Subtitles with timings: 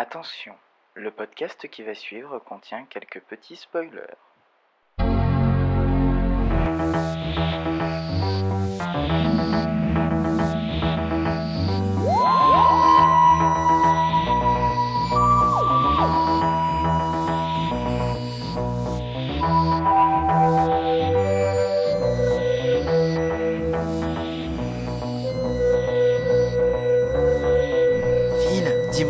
[0.00, 0.54] Attention,
[0.94, 4.14] le podcast qui va suivre contient quelques petits spoilers.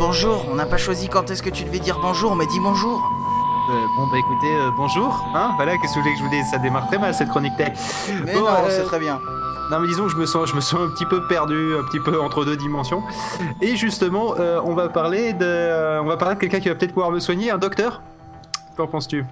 [0.09, 0.47] Bonjour.
[0.49, 2.97] On n'a pas choisi quand est-ce que tu devais dire bonjour, mais dis bonjour.
[2.97, 6.31] Euh, bon bah écoutez, euh, bonjour, hein, voilà, qu'est-ce que vous voulez que je vous
[6.31, 7.73] dise, ça démarre très mal cette chronique tech.
[8.25, 9.19] Mais Bon, non, euh, c'est très bien.
[9.69, 11.83] Non mais disons que je me sens, je me sens un petit peu perdu, un
[11.83, 13.03] petit peu entre deux dimensions.
[13.61, 16.73] Et justement, euh, on va parler de, euh, on va parler de quelqu'un qui va
[16.73, 18.01] peut-être pouvoir me soigner, un docteur.
[18.77, 19.23] Qu'en penses-tu?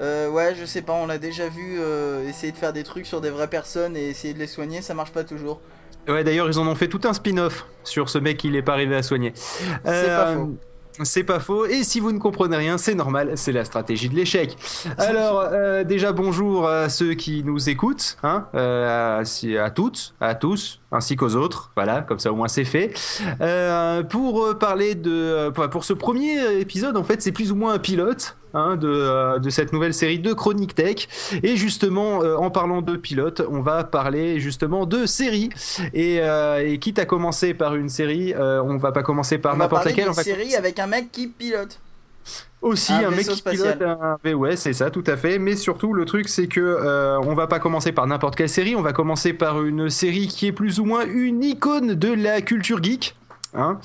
[0.00, 3.06] Euh, ouais, je sais pas, on l'a déjà vu euh, essayer de faire des trucs
[3.06, 5.60] sur des vraies personnes et essayer de les soigner, ça marche pas toujours.
[6.08, 8.72] Ouais, d'ailleurs ils en ont fait tout un spin-off sur ce mec qui n'est pas
[8.72, 9.32] arrivé à soigner.
[9.36, 10.56] C'est pas faux.
[11.02, 11.66] C'est pas faux.
[11.66, 14.56] Et si vous ne comprenez rien, c'est normal, c'est la stratégie de l'échec.
[14.96, 20.80] Alors, euh, déjà bonjour à ceux qui nous écoutent, hein, euh, à, toutes, à tous,
[20.92, 21.72] ainsi qu'aux autres.
[21.74, 22.94] Voilà, comme ça au moins c'est fait.
[23.40, 27.50] Euh, pour euh, parler de, euh, pour, pour ce premier épisode, en fait, c'est plus
[27.50, 28.36] ou moins un pilote.
[28.54, 31.08] Hein, de, euh, de cette nouvelle série de Chronique Tech
[31.42, 35.50] et justement euh, en parlant de pilote on va parler justement de série
[35.92, 39.84] et, euh, et quitte à commencer par une série on va pas commencer par n'importe
[39.84, 41.78] laquelle on va série avec un mec qui pilote.
[42.62, 43.78] aussi Un un, mec qui spatial.
[43.78, 45.38] pilote un ouais, c'est ça, tout à fait.
[45.38, 48.74] Mais surtout, le truc, c'est que euh, on va pas commencer par n'importe quelle série.
[48.74, 52.40] On va commencer par une série qui est plus ou moins une icône de la
[52.40, 53.14] culture geek.
[53.54, 53.78] Hein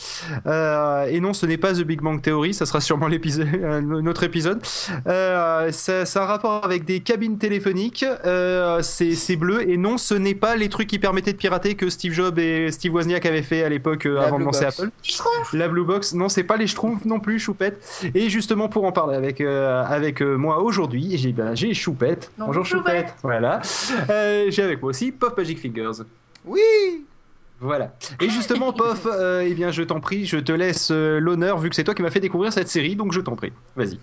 [0.46, 3.82] Euh, et non, ce n'est pas The Big Bang Theory, ça sera sûrement l'épisode, euh,
[3.82, 4.62] notre épisode.
[5.08, 9.98] Euh, ça a un rapport avec des cabines téléphoniques, euh, c'est c'est bleu, et non,
[9.98, 13.26] ce n'est pas les trucs qui permettaient de pirater que Steve Jobs et Steve Wozniak
[13.26, 14.80] avaient fait à l'époque euh, avant de lancer Box.
[14.80, 14.90] Apple.
[15.54, 17.80] La Blue Box, non, c'est pas les Schtroumpfs non plus, Choupette.
[18.14, 22.32] Et justement, pour en parler avec, euh, avec euh, moi aujourd'hui, j'ai ben, Choupette.
[22.38, 23.08] Non, Bonjour Choupette.
[23.08, 23.16] Choupette.
[23.24, 23.62] Voilà.
[24.10, 26.04] Euh, j'ai avec moi aussi Puff Magic Fingers.
[26.46, 26.60] Oui
[27.62, 27.94] Voilà.
[28.22, 31.70] Et justement, Puff, euh, eh bien, je t'en prie, je te laisse euh, l'honneur vu
[31.70, 33.52] que c'est toi qui m'as fait découvrir cette série, donc je t'en prie.
[33.76, 34.00] Vas-y.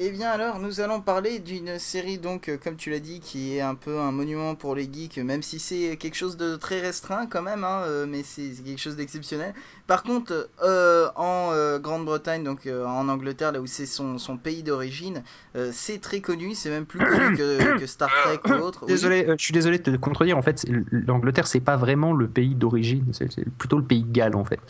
[0.00, 3.56] Eh bien alors, nous allons parler d'une série donc, euh, comme tu l'as dit, qui
[3.56, 6.80] est un peu un monument pour les geeks, même si c'est quelque chose de très
[6.80, 9.54] restreint quand même, hein, euh, mais c'est quelque chose d'exceptionnel.
[9.88, 15.24] Par contre, euh, en euh, Grande-Bretagne, donc en Angleterre, là où c'est son, pays d'origine,
[15.72, 18.86] c'est très connu, c'est même plus connu que, Star Trek ou autre.
[18.86, 20.38] Désolé, je suis désolé de te contredire.
[20.38, 24.36] En fait, l'Angleterre, c'est pas vraiment le pays d'origine, c'est plutôt le pays de Galles,
[24.36, 24.60] en fait.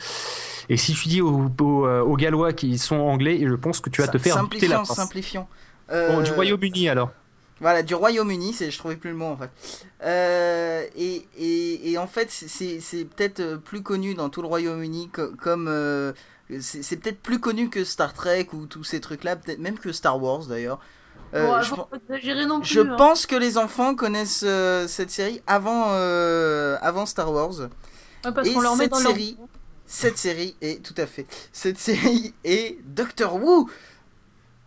[0.68, 3.88] Et si tu dis aux, aux, euh, aux Gallois qui sont anglais, je pense que
[3.90, 4.96] tu vas te faire buter la Simplifions, face.
[4.96, 5.46] simplifions.
[5.88, 7.10] Bon, Euh, du Royaume-Uni alors.
[7.60, 9.50] Voilà, du Royaume-Uni, c'est, je trouvais plus le mot en fait.
[10.04, 14.48] Euh, et, et, et en fait, c'est- c'est, peut-être euh, plus connu dans tout le
[14.48, 15.66] Royaume-Uni co- comme.
[15.68, 16.12] euh,
[16.60, 19.92] c'est, c'est peut-être plus connu que Star Trek ou tous ces trucs-là, peut-être même que
[19.92, 20.78] Star Wars d'ailleurs.
[21.34, 22.68] Euh, je, pen- pas exagérer non plus.
[22.68, 22.94] je hein.
[22.96, 27.58] pense que les enfants connaissent euh, cette série avant, euh, avant Star Wars.
[28.24, 29.36] Ouais, parce et qu'on leur met cette dans leur- série,
[29.88, 31.26] cette série est tout à fait.
[31.52, 33.68] Cette série est Doctor Who.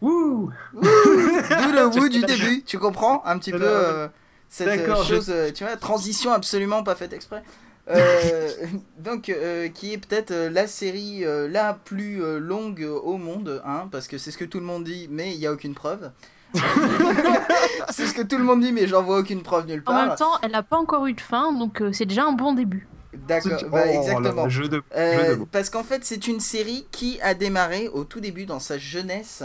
[0.01, 4.07] Wouh D'où le Who du début, tu comprends un petit peu euh,
[4.49, 7.43] cette euh, je- chose, euh, tu vois, transition absolument pas faite exprès.
[7.89, 8.49] Euh,
[8.99, 13.87] donc, euh, qui est peut-être la série euh, la plus euh, longue au monde, hein,
[13.91, 16.09] parce que c'est ce que tout le monde dit, mais il n'y a aucune preuve.
[17.89, 20.07] c'est ce que tout le monde dit, mais j'en vois aucune preuve nulle En part.
[20.07, 22.53] même temps, elle n'a pas encore eu de fin, donc euh, c'est déjà un bon
[22.53, 22.87] début.
[23.13, 24.47] D'accord, Oh bah, là, exactement.
[24.49, 25.47] jeu de, Euh, jeu de mots.
[25.51, 29.43] parce qu'en fait, c'est une série qui a démarré au tout début dans sa jeunesse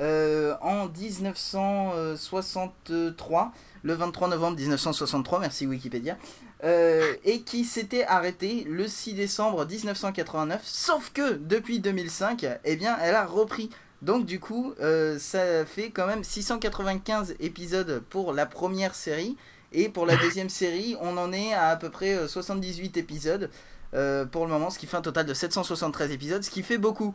[0.00, 3.52] euh, en 1963,
[3.82, 6.16] le 23 novembre 1963, merci Wikipédia,
[6.64, 12.96] euh, et qui s'était arrêtée le 6 décembre 1989, sauf que depuis 2005, eh bien,
[13.02, 13.68] elle a repris.
[14.00, 14.72] Donc du coup,
[15.18, 19.36] ça fait quand même 695 épisodes pour la première série.
[19.72, 23.50] Et pour la deuxième série, on en est à à peu près euh, 78 épisodes
[23.94, 26.78] euh, pour le moment, ce qui fait un total de 773 épisodes, ce qui fait
[26.78, 27.14] beaucoup.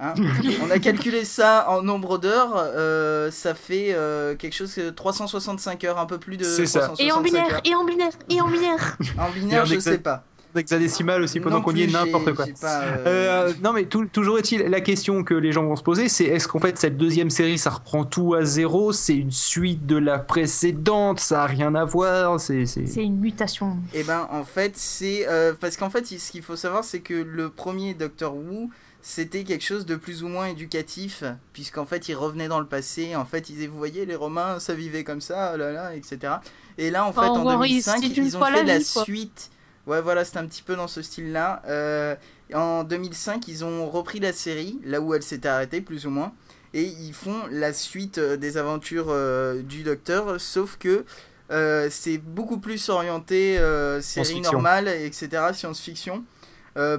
[0.00, 0.14] hein.
[0.62, 5.84] on a calculé ça en nombre d'heures, euh, ça fait euh, quelque chose que 365
[5.84, 6.80] heures, un peu plus de C'est ça.
[6.88, 7.60] 365 Et en binaire, heures.
[7.64, 8.96] et en binaire, et en binaire.
[9.18, 10.24] En binaire, je sais pas.
[10.56, 12.44] Hexadécimal aussi pendant Non qu'on y est n'importe quoi.
[12.64, 16.08] euh, Euh, non mais tout- toujours est-il la question que les gens vont se poser
[16.08, 18.92] c'est est-ce qu'en fait cette deuxième série ça reprend tout à zéro?
[18.92, 22.64] C'est une suite de la précédente ça a rien à voir c'est
[22.96, 23.76] une mutation.
[23.94, 25.26] Eh ben, en fait, c'est.
[25.28, 28.70] euh, parce qu'en fait, ce qu'il faut savoir, c'est que le premier Doctor Who,
[29.02, 33.14] c'était quelque chose de plus ou moins éducatif, puisqu'en fait, il revenait dans le passé.
[33.16, 35.94] En fait, ils disaient, vous voyez, les Romains, ça vivait comme ça, oh là là,
[35.94, 36.34] etc.
[36.78, 38.78] Et là, en fait, En en gros, 2005, c'est une ils ont fait la la
[38.78, 39.04] vie, quoi.
[39.04, 39.50] suite
[39.86, 41.62] Ouais, voilà, c'est un petit peu dans ce style-là.
[41.66, 42.16] Euh,
[42.54, 46.32] en 2005, ils ont repris la série, là où elle s'était arrêtée, plus ou moins.
[46.72, 51.04] Et ils font la suite euh, des aventures euh, du Docteur, sauf que
[51.50, 53.58] euh, c'est beaucoup plus orienté
[54.00, 56.24] série normale, etc., science-fiction,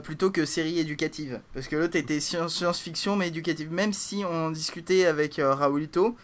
[0.03, 1.41] plutôt que série éducative.
[1.53, 3.71] Parce que l'autre était science- science-fiction, mais éducative.
[3.71, 6.15] Même si on discutait avec Raoulito,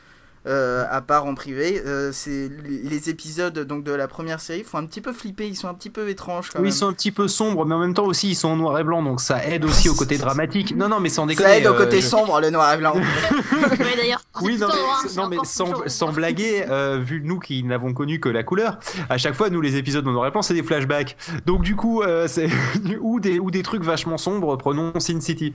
[0.47, 4.77] euh, à part en privé, euh, c'est les épisodes donc de la première série font
[4.79, 6.69] un petit peu flipper, ils sont un petit peu étranges quand Oui, même.
[6.71, 8.79] ils sont un petit peu sombres, mais en même temps aussi ils sont en noir
[8.79, 10.75] et blanc, donc ça aide aussi au côté dramatique.
[10.75, 11.47] Non, non, mais sans déconner.
[11.49, 12.93] Ça aide au euh, côté je- sombre, le noir et blanc.
[13.97, 14.21] D'ailleurs.
[14.41, 18.29] Oui, non, mais, non, mais sans, sans blaguer, euh, vu nous qui n'avons connu que
[18.29, 18.79] la couleur,
[19.09, 21.15] à chaque fois, nous, les épisodes en noir et blanc, c'est des flashbacks.
[21.45, 22.49] Donc, du coup, euh, c'est
[23.01, 25.53] ou des, ou des trucs vachement sombres, prenons Sin City.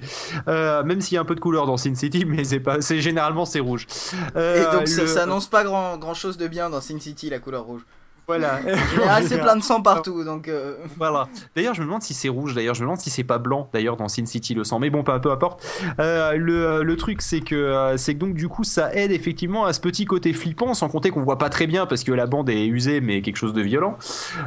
[0.48, 2.80] Euh, même s'il y a un peu de couleur dans Sin City, mais c'est pas,
[2.80, 3.86] c'est généralement, c'est rouge.
[4.34, 6.98] Et Euh, donc ça, le- ça annonce pas grand, grand chose de bien dans Sin
[7.00, 7.82] City, la couleur rouge.
[8.26, 8.60] Voilà.
[8.66, 10.48] En général, c'est plein de sang partout, donc...
[10.48, 11.28] euh, Voilà.
[11.54, 12.54] D'ailleurs, je me demande si c'est rouge.
[12.54, 13.68] D'ailleurs, je me demande si c'est pas blanc.
[13.72, 14.78] D'ailleurs, dans Sin City, le sang.
[14.80, 15.64] Mais bon, peu, peu importe.
[16.00, 19.64] Euh, le, le truc, c'est que euh, c'est que donc du coup, ça aide effectivement
[19.64, 22.26] à ce petit côté flippant, sans compter qu'on voit pas très bien parce que la
[22.26, 23.96] bande est usée, mais quelque chose de violent.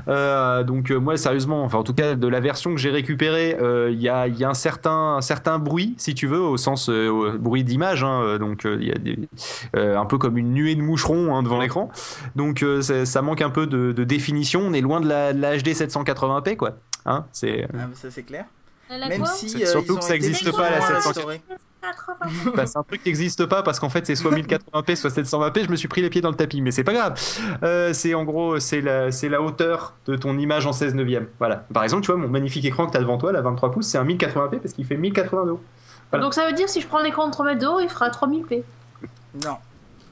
[0.07, 3.57] Euh, donc moi, sérieusement, enfin en tout cas de la version que j'ai récupérée,
[3.91, 6.57] il y, a, il y a un certain, un certain bruit, si tu veux, au
[6.57, 8.03] sens au- bruit d'image.
[8.03, 9.17] hein, donc il y a des,
[9.73, 11.89] un peu comme une nuée de moucherons hein, devant l'écran.
[12.35, 14.61] Donc ça, ça manque un peu de, de définition.
[14.61, 16.71] On est loin de la, de la HD 780p, quoi.
[17.05, 18.45] Hein, c'est ah, ça c'est clair.
[18.89, 21.07] Même si euh, surtout ils ont que ça été existe plus pas, la moins 780.
[21.13, 21.41] restaurés.
[22.55, 25.65] bah, c'est un truc qui n'existe pas parce qu'en fait c'est soit 1080p soit 720p
[25.65, 27.13] je me suis pris les pieds dans le tapis mais c'est pas grave
[27.63, 31.27] Euh, c'est en gros c'est la, c'est la hauteur de ton image en 16 neuvième
[31.37, 33.71] voilà par exemple tu vois mon magnifique écran que tu as devant toi la 23
[33.71, 35.61] pouces c'est un 1080p parce qu'il fait 1080 de haut
[36.11, 36.25] Voilà.
[36.25, 38.09] Donc ça veut dire si je prends l'écran de 3 mètres de haut, il fera
[38.09, 38.63] 3000p.
[39.45, 39.55] Non,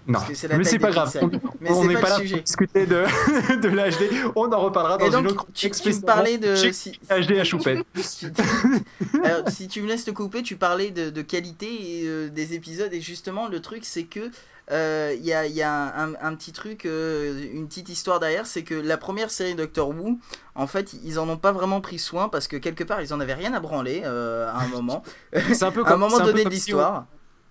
[0.07, 0.19] non.
[0.33, 1.17] C'est mais c'est pas grave.
[1.59, 3.03] Mais on n'est pas là pour discuter de,
[3.61, 6.55] de l'HD on en reparlera dans une autre tu, tu parlais de...
[6.55, 7.85] si- HD à choupette.
[9.23, 12.53] Alors, si tu me laisses te couper, tu parlais de, de qualité et, euh, des
[12.53, 12.93] épisodes.
[12.93, 14.31] Et justement le truc c'est que
[14.69, 18.45] euh, il y a, y a un, un petit truc, euh, une petite histoire derrière,
[18.45, 20.19] c'est que la première série Doctor Who,
[20.55, 23.21] en fait, ils en ont pas vraiment pris soin parce que quelque part ils en
[23.21, 25.03] avaient rien à branler euh, à un moment,
[25.53, 27.05] c'est un peu à un comme moment c'est un peu donné de l'histoire.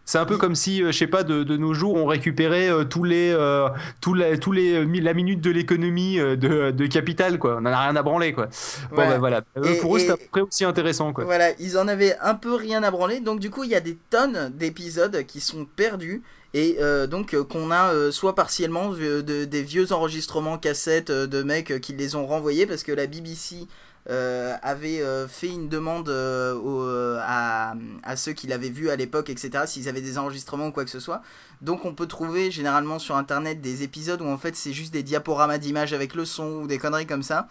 [0.06, 2.70] C'est un peu comme si, euh, je sais pas, de, de nos jours, on récupérait
[2.70, 3.68] euh, tous les, euh,
[4.00, 7.56] tous les, tous les, euh, mi- la minute de l'économie de, de Capital, quoi.
[7.56, 8.46] On en a rien à branler, quoi.
[8.92, 9.08] Bon, Ouais.
[9.08, 9.42] bah, voilà.
[9.64, 11.24] Et- pour eux, c'est à peu près aussi intéressant, quoi.
[11.24, 13.80] Voilà, ils en avaient un peu rien à branler, donc du coup il y a
[13.80, 16.22] des tonnes d'épisodes qui sont perdus
[16.54, 21.42] et euh, donc euh, qu'on a euh, soit partiellement de- des vieux enregistrements cassettes de
[21.42, 23.66] mecs qui les ont renvoyés parce que la BBC
[24.08, 29.30] avait euh, fait une demande euh, euh, à, à ceux qui l'avaient vu à l'époque,
[29.30, 31.22] etc., s'ils avaient des enregistrements ou quoi que ce soit.
[31.60, 35.02] Donc on peut trouver généralement sur internet des épisodes où en fait c'est juste des
[35.02, 37.48] diaporamas d'images avec le son ou des conneries comme ça.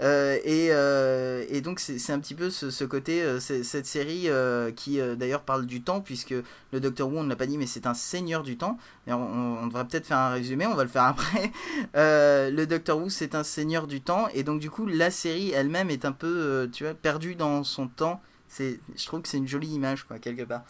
[0.00, 4.28] Euh, et, euh, et donc c'est un petit peu ce, côté, euh, cette série
[4.76, 6.34] qui d'ailleurs parle du temps, puisque
[6.72, 8.78] le Docteur Who, on ne l'a pas dit, mais c'est un seigneur du temps.
[9.06, 11.52] On, devrait peut-être faire un résumé, on va le faire après.
[11.94, 15.90] Le Docteur Who, c'est un seigneur du temps, et donc du coup la série elle-même
[15.90, 18.20] est un peu, tu vois, perdue dans son temps.
[18.58, 20.62] Je trouve que c'est une jolie image, quoi, quelque part.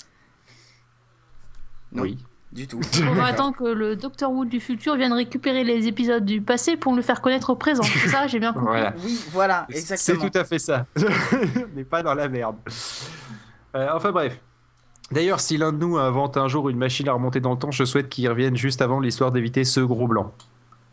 [1.93, 2.19] Oui.
[2.53, 2.81] Du tout.
[3.09, 6.77] On va attendre que le Docteur Who du futur vienne récupérer les épisodes du passé
[6.77, 7.85] pour le faire connaître au présent.
[7.85, 8.69] C'est ça, j'ai bien compris.
[8.69, 8.95] Voilà.
[9.05, 10.29] Oui, voilà, C'est exactement.
[10.29, 10.87] tout à fait ça.
[10.97, 12.57] on n'est pas dans la merde.
[13.77, 14.41] Euh, enfin, bref.
[15.13, 17.71] D'ailleurs, si l'un de nous invente un jour une machine à remonter dans le temps,
[17.71, 20.33] je souhaite qu'il revienne juste avant l'histoire d'éviter ce gros blanc.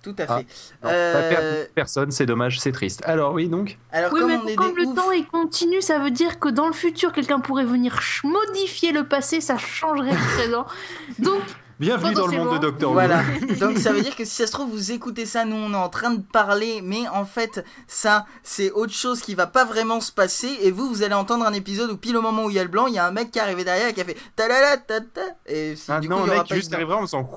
[0.04, 0.46] Tout à Ah, fait.
[0.84, 3.01] Non, Euh, pas personne, c'est dommage, c'est triste.
[3.06, 5.82] Alors, oui, donc Alors Oui, comme mais on est comme des le temps il continue,
[5.82, 10.12] ça veut dire que dans le futur, quelqu'un pourrait venir modifier le passé, ça changerait
[10.13, 10.66] le présent.
[11.20, 11.42] Donc,
[11.80, 12.72] Bienvenue dans le monde de Potentiellement.
[12.72, 12.94] Doctor Who.
[12.94, 13.22] Voilà.
[13.60, 15.77] Donc ça veut dire que si ça se trouve vous écoutez ça, nous on est
[15.77, 20.01] en train de parler, mais en fait ça c'est autre chose qui va pas vraiment
[20.01, 22.56] se passer et vous vous allez entendre un épisode où pile au moment où il
[22.56, 24.01] y a le blanc, il y a un mec qui est arrivé derrière et qui
[24.01, 26.30] a fait ta la la ta ta et si, Ah du non, coup il y
[26.30, 27.30] le aura mec pas juste de- arrivera en faisant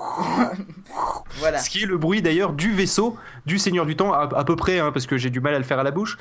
[1.38, 1.58] Voilà.
[1.58, 3.16] Ce qui est le bruit d'ailleurs du vaisseau
[3.46, 5.58] du Seigneur du Temps, à, à peu près, hein, parce que j'ai du mal à
[5.58, 6.18] le faire à la bouche.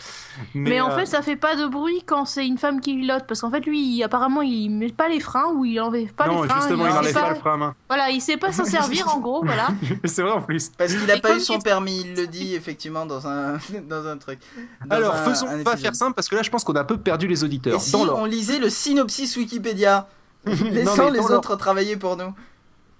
[0.53, 2.95] Mais, mais, en euh, fait, ça fait pas de bruit quand c'est une femme qui
[2.95, 6.13] pilote, parce qu'en fait, lui, il- apparemment, il met pas les freins ou il enlève
[6.13, 6.59] pas non, les freins.
[6.61, 7.21] justement, il sait n'enlève pas...
[7.23, 7.75] pas le frein à main.
[7.89, 9.69] Voilà, il sait pas s'en servir en gros, voilà.
[10.05, 10.71] c'est vrai en plus.
[10.77, 13.57] Parce qu'il a Et pas eu son il- permis, il le dit effectivement dans un
[13.89, 14.39] dans un truc.
[14.85, 15.79] Dans Alors, un- faisons, un épisode.
[15.79, 17.75] faire simple parce que là, je pense qu'on a un peu perdu les auditeurs.
[17.75, 20.07] Et si dans on lisait le synopsis Wikipédia
[20.45, 22.33] Laissons mais les autres travailler pour nous.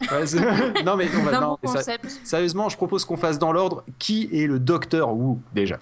[0.01, 3.51] Ouais, non, mais on va- D'un non, mais ça- sérieusement, je propose qu'on fasse dans
[3.51, 5.77] l'ordre qui est le Docteur Who déjà.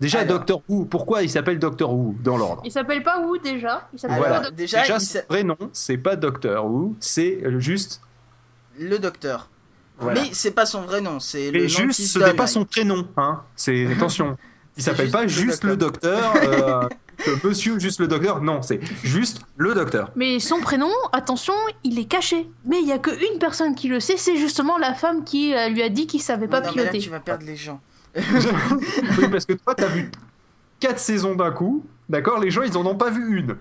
[0.00, 0.38] Déjà, Alors.
[0.38, 3.86] Docteur Who, pourquoi il s'appelle Docteur Who dans l'ordre Il s'appelle pas Wu déjà.
[3.92, 7.40] Il s'appelle Alors, pas déjà, Déjà, il son vrai nom, c'est pas Docteur Who, c'est
[7.58, 8.00] juste.
[8.78, 9.48] le docteur.
[9.98, 10.22] Voilà.
[10.22, 13.06] Mais c'est pas son vrai nom, c'est le nom juste, ce n'est pas son prénom,
[13.18, 13.42] hein.
[13.54, 14.38] C'est attention.
[14.78, 16.88] Il s'appelle juste pas le juste le docteur, euh,
[17.44, 18.42] Monsieur juste le docteur.
[18.42, 20.10] Non, c'est juste le docteur.
[20.16, 22.48] Mais son prénom, attention, il est caché.
[22.64, 25.68] Mais il y a qu'une personne qui le sait, c'est justement la femme qui euh,
[25.68, 26.98] lui a dit qu'il savait pas non, mais là, piloter.
[27.04, 27.80] tu vas perdre les gens.
[28.16, 30.10] oui, parce que toi, t'as vu
[30.80, 31.84] quatre saisons d'un coup.
[32.08, 33.56] D'accord, les gens ils en ont pas vu une.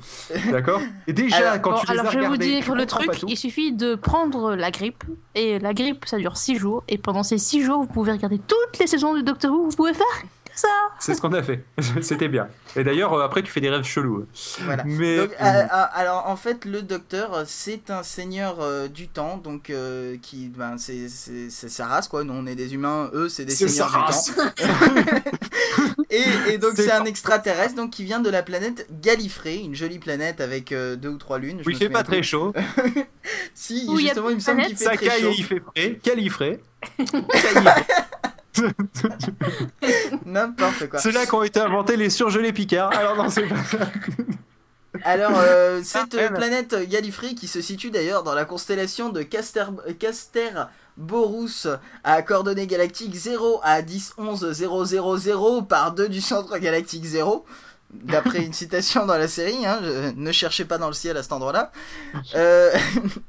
[0.51, 0.81] D'accord?
[1.05, 3.11] Et déjà Alors, quand Bon, tu les alors as je vais vous dire le truc,
[3.27, 5.03] il suffit de prendre la grippe,
[5.35, 8.39] et la grippe ça dure 6 jours, et pendant ces 6 jours vous pouvez regarder
[8.39, 10.23] toutes les saisons de Doctor Who, vous pouvez faire
[10.59, 10.67] ça
[10.99, 11.63] C'est ce qu'on a fait.
[12.01, 12.47] C'était bien.
[12.75, 14.25] Et d'ailleurs euh, après tu fais des rêves chelous.
[14.61, 14.83] Voilà.
[14.85, 19.37] Mais Donc, euh, euh, alors en fait le docteur c'est un seigneur euh, du temps
[19.37, 21.07] donc euh, qui ben c'est
[21.49, 24.35] sa race quoi nous on est des humains eux c'est des seigneurs du race.
[24.35, 24.43] temps
[26.09, 26.23] et,
[26.53, 30.41] et donc C'est un extraterrestre donc qui vient de la planète Gallifrey une jolie planète
[30.41, 32.53] avec euh, deux ou trois lunes je oui, il fait pas très chaud.
[33.53, 35.99] si Où justement il me semble qu'il fait très chaud il fait frais.
[36.03, 36.59] Califrais.
[40.25, 42.91] n'importe quoi C'est là qu'ont été inventés les surgelés picards.
[42.93, 43.77] Alors non, c'est pas ça.
[45.03, 49.65] Alors, euh, cette euh, planète Gallifrey qui se situe d'ailleurs dans la constellation de Caster,
[49.99, 50.51] Caster
[50.97, 51.67] Borus
[52.03, 57.45] à coordonnées galactiques 0 à 10 11 000 par 2 du centre galactique 0.
[57.91, 61.23] D'après une citation dans la série, hein, je- ne cherchez pas dans le ciel à
[61.23, 61.71] cet endroit-là.
[62.35, 62.71] Euh,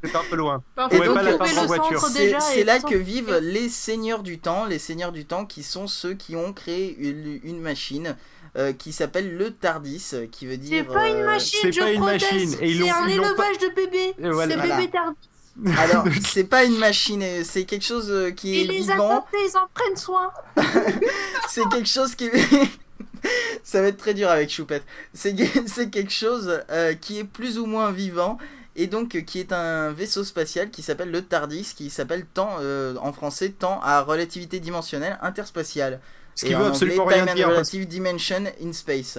[0.04, 0.62] C'est un peu loin.
[0.90, 5.12] Et donc, c'est déjà c'est et là que vivent les seigneurs du temps, les seigneurs
[5.12, 8.16] du temps qui sont ceux qui ont créé une, une machine
[8.58, 10.84] euh, qui s'appelle le Tardis, qui veut dire...
[10.88, 12.32] C'est pas une euh, machine, c'est je pas une proteste.
[12.32, 14.14] machine, et ils C'est un élevage de bébés.
[14.18, 14.54] Voilà.
[14.54, 14.76] C'est Voilà.
[14.76, 15.18] bébé tardis.
[15.78, 19.10] Alors, c'est pas une machine, euh, c'est quelque chose euh, qui est Ils les vivant.
[19.10, 20.30] adoptent et ils en prennent soin.
[21.48, 22.30] C'est quelque chose qui.
[23.62, 24.84] Ça va être très dur avec Choupette.
[25.14, 25.34] C'est
[25.90, 28.38] quelque chose euh, qui est plus ou moins vivant
[28.76, 32.56] et donc euh, qui est un vaisseau spatial qui s'appelle le TARDIS, qui s'appelle temps
[32.60, 36.00] euh, en français temps à relativité dimensionnelle interspatiale.
[36.34, 37.46] Ce Et qui en veut anglais, absolument rien Time and dire.
[37.48, 39.18] parce- Relative Dimension in Space.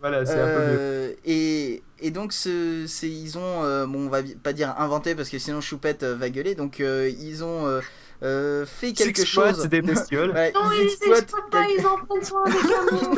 [0.00, 1.16] Voilà, c'est un peu mieux.
[1.24, 5.60] Et, et donc ce, ils ont, bon on va pas dire inventé parce que sinon
[5.60, 7.80] Choupette va gueuler, donc ils ont
[8.22, 9.68] euh, fait quelque S'exploite chose.
[9.68, 10.30] des bestioles.
[10.30, 13.16] Ouais, Non, ils ils exploitent exploitent pas, ils en prennent soin des gamins.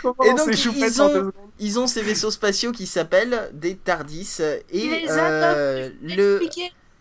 [0.00, 4.62] Comment Et donc, ils ont- Ils ont ces vaisseaux spatiaux qui s'appellent des TARDIS et
[4.72, 6.40] les euh, adoptent, le.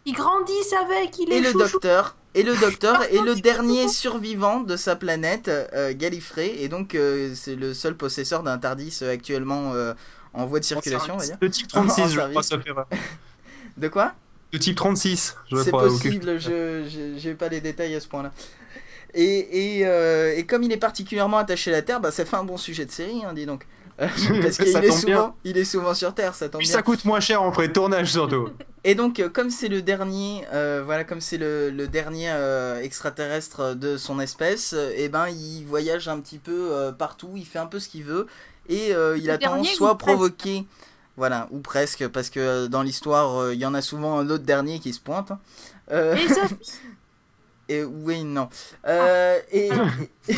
[0.06, 4.62] Ils grandissent avec, ils et les le docteur et le docteur est le dernier survivant
[4.62, 9.12] de sa planète euh, Gallifrey et donc euh, c'est le seul possesseur d'un TARDIS euh,
[9.12, 9.94] actuellement euh,
[10.34, 11.38] en voie de circulation on va dire.
[11.42, 12.88] De type 36, En je crois, sauf erreur.
[13.76, 14.14] De quoi?
[14.54, 18.32] De type 36, je C'est possible, je je- j'ai pas les détails à ce point-là.
[19.13, 22.36] Et, et, euh, et comme il est particulièrement attaché à la Terre, bah, ça fait
[22.36, 23.66] un bon sujet de série, hein, dis donc.
[23.98, 26.75] Parce qu'il est souvent, il est souvent sur Terre, ça tombe Puis bien.
[26.77, 28.50] ça coûte moins cher en frais de tournage surtout.
[28.84, 32.80] Et donc, euh, comme c'est le dernier, euh, voilà, comme c'est le, le dernier euh,
[32.80, 37.58] extraterrestre de son espèce, et ben, il voyage un petit peu euh, partout, il fait
[37.60, 38.27] un peu ce qu'il veut,
[38.70, 40.66] et euh, il Le dernier soit provoquer,
[41.18, 44.30] voilà, ou presque, parce que euh, dans l'histoire, euh, il y en a souvent un
[44.30, 45.32] autre dernier qui se pointe.
[45.92, 46.44] Euh, Et ça
[47.70, 48.48] et oui, non.
[48.88, 49.70] Euh, et,
[50.30, 50.36] et-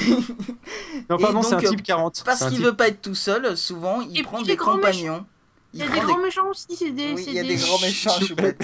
[1.09, 2.23] Non, pardon, c'est un type 40.
[2.25, 5.25] parce qu'il type- veut pas être tout seul, souvent, il Et prend des compagnons.
[5.73, 7.13] Il y a des grands méchants aussi, c'est des.
[7.13, 7.49] Oui, il y a des...
[7.49, 8.59] des grands méchants, Chut, Choupette.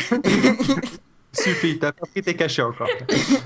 [1.35, 2.87] Suffit, t'as pas pris tes cachets encore.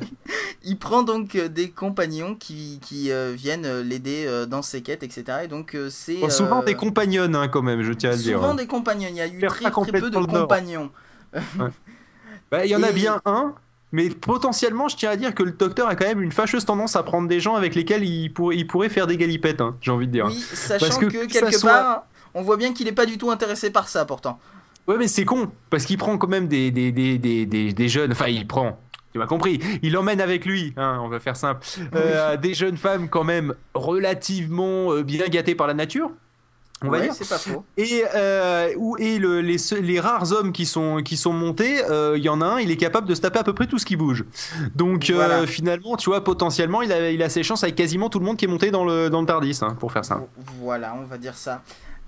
[0.64, 4.82] Il prend donc euh, des compagnons qui, qui euh, viennent euh, l'aider euh, dans ses
[4.82, 5.24] quêtes, etc.
[5.46, 8.16] Et donc euh, c'est Bon, souvent euh, des compagnons hein, quand même, je tiens à
[8.16, 8.38] le dire.
[8.40, 9.08] souvent des compagnons.
[9.10, 10.92] Il y a eu très, très peu de compagnons.
[12.52, 13.54] Bah, il y en a bien un,
[13.92, 16.96] mais potentiellement, je tiens à dire que le docteur a quand même une fâcheuse tendance
[16.96, 19.92] à prendre des gens avec lesquels il, pour- il pourrait faire des galipettes, hein, j'ai
[19.92, 20.26] envie de dire.
[20.28, 22.04] Oui, sachant Parce que que, quelque soit- part,
[22.34, 24.40] on voit bien qu'il est pas du tout intéressé par ça pourtant.
[24.90, 28.12] Ouais, mais c'est con, parce qu'il prend quand même des, des, des, des, des, jeunes,
[28.12, 28.80] enfin, il prend.
[29.14, 31.66] Tu m'as compris, il emmène avec lui, hein, on va faire simple,
[31.96, 36.12] euh, des jeunes femmes quand même relativement euh, bien gâtées par la nature,
[36.84, 37.14] on va Ouais, dire.
[37.14, 37.66] c'est pas faux.
[37.78, 42.16] Et, euh, ou- et le- les, les rares hommes qui sont, qui sont montés, euh,
[42.18, 43.78] il y en a un, il est capable de se taper à peu près tout
[43.80, 44.24] ce qui bouge.
[44.76, 48.20] Donc euh, finalement, tu vois, potentiellement, il a, il a ses chances avec quasiment tout
[48.20, 50.22] le monde qui est monté dans le, dans le Tardis, hein, pour faire ça.
[50.62, 51.62] Voilà, on va dire ça.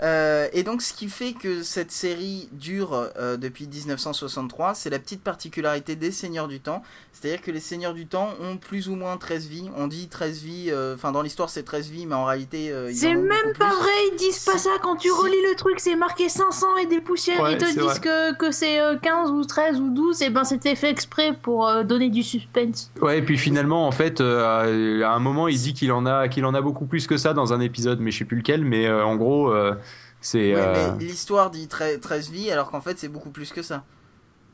[0.03, 4.99] Euh, et donc, ce qui fait que cette série dure euh, depuis 1963, c'est la
[4.99, 6.81] petite particularité des Seigneurs du Temps.
[7.13, 9.69] C'est-à-dire que les Seigneurs du Temps ont plus ou moins 13 vies.
[9.77, 12.89] On dit 13 vies, euh, enfin, dans l'histoire, c'est 13 vies, mais en réalité, euh,
[12.93, 13.27] C'est même
[13.59, 13.77] pas plus.
[13.77, 16.99] vrai, ils disent pas ça quand tu relis le truc, c'est marqué 500 et des
[17.01, 17.99] poussières, Ouais, ils te disent vrai.
[17.99, 21.67] que, que c'est euh, 15 ou 13 ou 12, et ben c'était fait exprès pour
[21.67, 22.91] euh, donner du suspense.
[23.01, 26.27] Ouais, et puis finalement, en fait, euh, à un moment, il dit qu'il en, a,
[26.27, 28.63] qu'il en a beaucoup plus que ça dans un épisode, mais je sais plus lequel,
[28.65, 29.73] mais euh, en gros, euh,
[30.21, 30.53] c'est.
[30.55, 33.83] Euh, l'histoire dit tre- 13 vies, alors qu'en fait, c'est beaucoup plus que ça.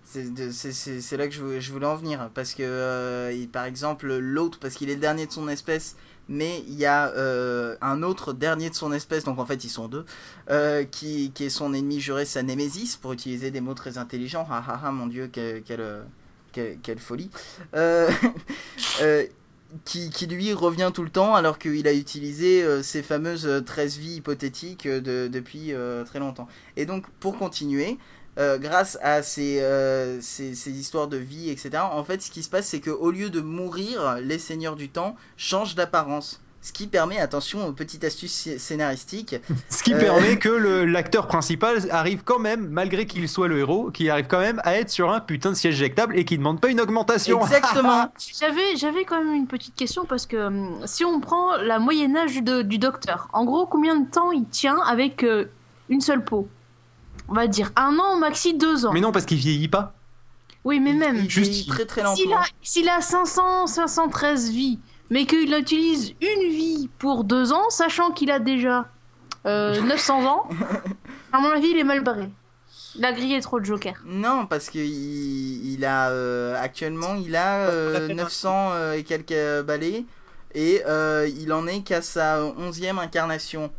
[0.03, 2.29] C'est là que je, vou- je voulais en venir.
[2.33, 5.95] Parce que, euh, il- par exemple, l'autre, parce qu'il est le dernier de son espèce,
[6.29, 9.69] mais il y a euh, un autre dernier de son espèce, donc en fait ils
[9.69, 10.05] sont deux,
[10.49, 14.47] euh, qui, qui est son ennemi juré, sa némésis, pour utiliser des mots très intelligents.
[14.49, 16.03] Ah ah ah, mon dieu, que- quelle,
[16.53, 17.29] quelle, quelle folie.
[17.75, 18.09] Euh,
[19.85, 23.97] qui, lui revient tout le temps alors qu'il a utilisé euh, ces fameuses euh, 13
[23.97, 26.47] vies hypothétiques euh, de- depuis euh, très longtemps.
[26.75, 27.97] Et donc pour continuer,
[28.39, 32.49] euh, grâce à euh, ces, ces histoires de vie, etc., en fait ce qui se
[32.49, 36.41] passe c'est qu'au lieu de mourir, les seigneurs du temps changent d'apparence.
[36.67, 39.37] Ce qui permet, attention, petite astuce scé- scénaristique,
[39.69, 39.99] Ce qui Euh.
[39.99, 44.41] permet que l'acteur principal arrive quand même, malgré qu'il soit le héros, qu'il arrive quand
[44.41, 47.39] même à être sur un putain de siège éjectable et qu'il demande pas une augmentation.
[47.41, 51.79] exactement, J'avais, j'avais quand même une petite question parce que hum, si on prend la
[51.79, 55.45] moyenne âge de- du docteur, en gros, combien de temps il tient avec euh,
[55.87, 56.49] une seule peau?
[57.29, 58.91] On va dire un an, maxi deux ans.
[58.91, 59.93] Mais non, parce qu'il vieillit pas.
[60.65, 61.15] oui, mais même.
[61.15, 62.41] il juste- très très S'il lentement.
[62.41, 64.79] a, s'il a 500, 513 vies,
[65.09, 68.87] mais qu'il utilise une vie pour deux ans, sachant qu'il a déjà
[69.45, 70.49] euh, 900 ans,
[71.31, 72.29] à mon avis, il est mal barré.
[72.95, 74.01] Il a grillé trop de jokers.
[74.05, 79.65] Non, parce que il, il a euh, actuellement il a euh, 900 euh, et quelques
[79.65, 80.05] balais
[80.55, 83.71] et euh, il en est qu'à sa onzième incarnation.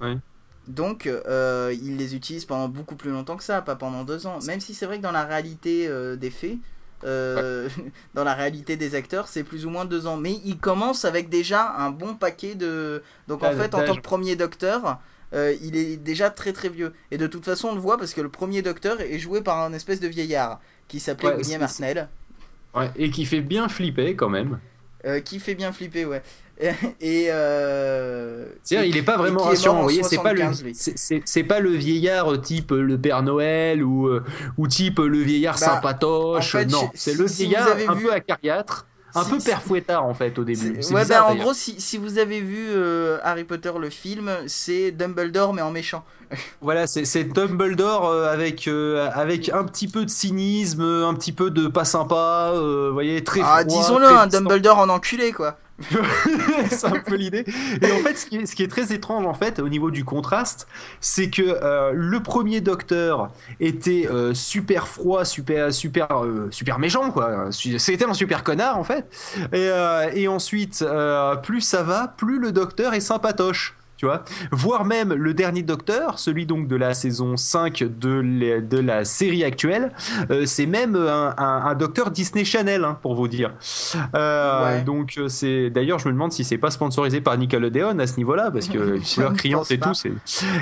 [0.00, 0.18] Oui.
[0.66, 4.38] Donc euh, il les utilise pendant beaucoup plus longtemps que ça, pas pendant deux ans.
[4.46, 6.56] Même si c'est vrai que dans la réalité euh, des faits,
[7.04, 7.68] euh,
[8.14, 10.16] dans la réalité des acteurs, c'est plus ou moins deux ans.
[10.16, 13.02] Mais il commence avec déjà un bon paquet de.
[13.28, 14.98] Donc en Ah, fait, en tant que premier docteur,
[15.34, 16.92] euh, il est déjà très très vieux.
[17.10, 19.60] Et de toute façon, on le voit parce que le premier docteur est joué par
[19.60, 22.08] un espèce de vieillard qui s'appelait Ouais, William c'est- Hartnell,
[22.74, 24.58] Ouais, et qui fait bien flipper quand même.
[25.06, 26.22] euh, qui fait bien flipper, ouais.
[27.00, 27.26] Et.
[27.30, 29.76] euh, et il est pas vraiment rassurant.
[29.78, 31.22] Vous voyez, c'est pas le, 75, lui.
[31.24, 34.22] c'est- pas le vieillard type le Père Noël ou euh,
[34.56, 36.54] ou type le vieillard Bah, sympatoche.
[36.54, 39.24] en fait, non, si- c'est le si vous vieillard avez un vu- peu acariâtre, un
[39.24, 40.72] Si- peu si- père fouettard en fait au début.
[40.72, 44.30] Ouais, bizarre, bah en gros, si, si vous avez vu euh, Harry Potter le film,
[44.46, 46.04] c'est Dumbledore mais en méchant.
[46.62, 51.50] Voilà, c'est Dumbledore euh, avec euh, avec un petit peu de cynisme, un petit peu
[51.50, 54.26] de pas sympa, euh, vous voyez, très Ah, disons-le, très hein.
[54.28, 55.58] Dumbledore en enculé quoi.
[56.70, 57.44] c'est un peu l'idée.
[57.82, 60.68] Et en fait, ce qui, est, très étrange en fait au niveau du contraste,
[61.00, 67.10] c'est que euh, le premier Docteur était euh, super froid, super super euh, super méchant
[67.10, 67.50] quoi.
[67.50, 69.04] C'était un super connard en fait.
[69.52, 69.70] Et,
[70.14, 70.84] et ensuite,
[71.42, 73.76] plus ça va, plus le Docteur est sympatoche.
[74.04, 78.60] Tu vois, voire même le dernier Docteur, celui donc de la saison 5 de, la-
[78.60, 79.92] de la série actuelle,
[80.30, 83.52] euh, c'est même un, un- un Docteur Disney Channel, hein, pour vous dire.
[84.14, 84.82] Euh, Ouais.
[84.82, 88.16] Donc euh, c'est d'ailleurs je me demande si c'est pas sponsorisé par Nickelodeon à ce
[88.18, 89.94] niveau-là parce que couleur ne criante et tout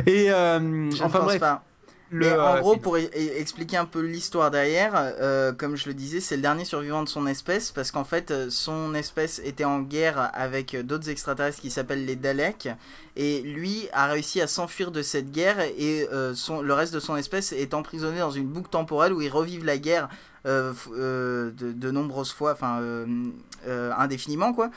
[0.06, 1.64] et euh, enfin bref pas.
[2.12, 5.76] Le, Mais en euh, gros, pour e- e- expliquer un peu l'histoire derrière, euh, comme
[5.76, 8.94] je le disais, c'est le dernier survivant de son espèce parce qu'en fait, euh, son
[8.94, 12.68] espèce était en guerre avec euh, d'autres extraterrestres qui s'appellent les Daleks
[13.16, 17.00] et lui a réussi à s'enfuir de cette guerre et euh, son, le reste de
[17.00, 20.08] son espèce est emprisonné dans une boucle temporelle où ils revivent la guerre
[20.44, 24.70] euh, euh, de, de nombreuses fois, enfin euh, indéfiniment quoi,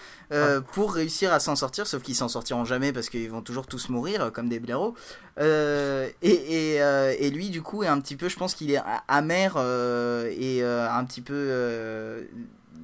[0.74, 3.90] pour réussir à s'en sortir, sauf qu'ils s'en sortiront jamais parce qu'ils vont toujours tous
[3.90, 4.94] mourir comme des blaireaux.
[5.40, 9.58] Et, et, et lui, du coup, est un petit peu, je pense qu'il est amer
[10.30, 12.28] et un petit peu.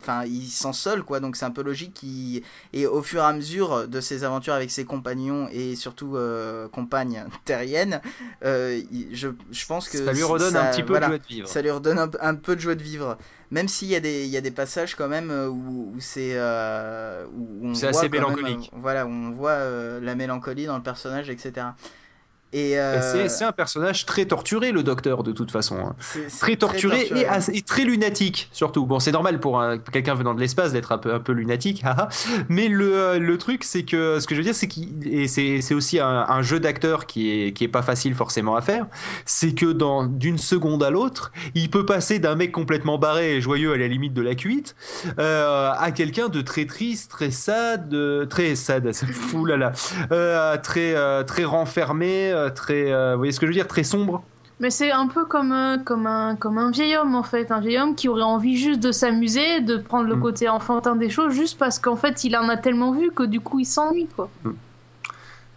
[0.01, 1.93] Enfin, il se sent seul, quoi, donc c'est un peu logique.
[1.93, 2.41] qu'il-
[2.73, 6.67] Et au fur et à mesure de ses aventures avec ses compagnons et surtout euh,
[6.67, 8.01] compagnes terriennes,
[8.43, 10.03] euh, je, je pense que.
[10.03, 11.47] ça lui redonne ça- un petit peu voilà, de joie de vivre.
[11.47, 13.17] ça lui redonne un, un peu de joie de vivre.
[13.51, 15.99] Même s'il y, a des- il y a des passages quand même euh, où, où
[15.99, 16.31] c'est.
[16.35, 18.71] euh, où on voit assez même, mélancolique.
[18.73, 19.59] voilà, où on voit
[20.01, 21.67] la mélancolie dans le personnage, etc.
[22.53, 25.77] Et, euh, C'est- C'est un personnage très torturé, le docteur, de toute façon.
[25.79, 25.95] hein.
[26.39, 27.29] Très torturé, torturé, et, ouais.
[27.29, 28.85] assez- et très lunatique, surtout.
[28.85, 31.83] Bon, c'est normal pour un- quelqu'un venant de l'espace d'être un peu, un peu lunatique,
[32.49, 35.27] mais le, euh, le truc, c'est que ce que je veux dire, c'est qu'il et
[35.27, 38.85] c'est aussi un, un jeu d'acteur qui est, qui est pas facile forcément à faire.
[39.25, 43.41] C'est que dans d'une seconde à l'autre, il peut passer d'un mec complètement barré et
[43.41, 44.75] joyeux à la limite de la cuite
[45.19, 47.95] euh, à quelqu'un de très triste, très sad,
[48.29, 49.71] très sad, fout là là,
[50.11, 54.23] euh, très, très renfermé, très, euh, vous voyez ce que je veux dire, très sombre.
[54.59, 57.59] Mais c'est un peu comme, euh, comme, un, comme un vieil homme en fait, un
[57.59, 60.21] vieil homme qui aurait envie juste de s'amuser, de prendre le Mm.
[60.21, 63.39] côté enfantin des choses, juste parce qu'en fait il en a tellement vu que du
[63.39, 64.29] coup il s'ennuie quoi.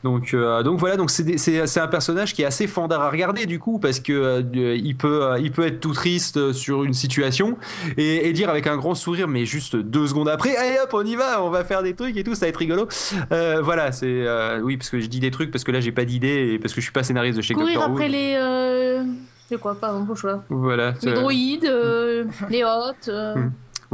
[0.04, 3.58] Donc, euh, donc voilà, donc c'est un personnage qui est assez fandard à regarder du
[3.58, 7.56] coup parce que euh, il peut euh, il peut être tout triste sur une situation
[7.96, 11.04] et, et dire avec un grand sourire mais juste deux secondes après allez hop on
[11.06, 12.86] y va on va faire des trucs et tout ça va être rigolo
[13.30, 14.26] voilà c'est
[14.62, 16.74] oui parce que je dis des trucs parce que là j'ai pas d'idée et parce
[16.74, 17.94] que je suis pas scénariste de chez Courir Doctor Who.
[17.94, 19.04] après les, euh,
[19.48, 20.94] C'est quoi, par exemple, au choix Voilà.
[21.02, 21.64] Les droïdes,
[22.50, 23.10] les hôtes.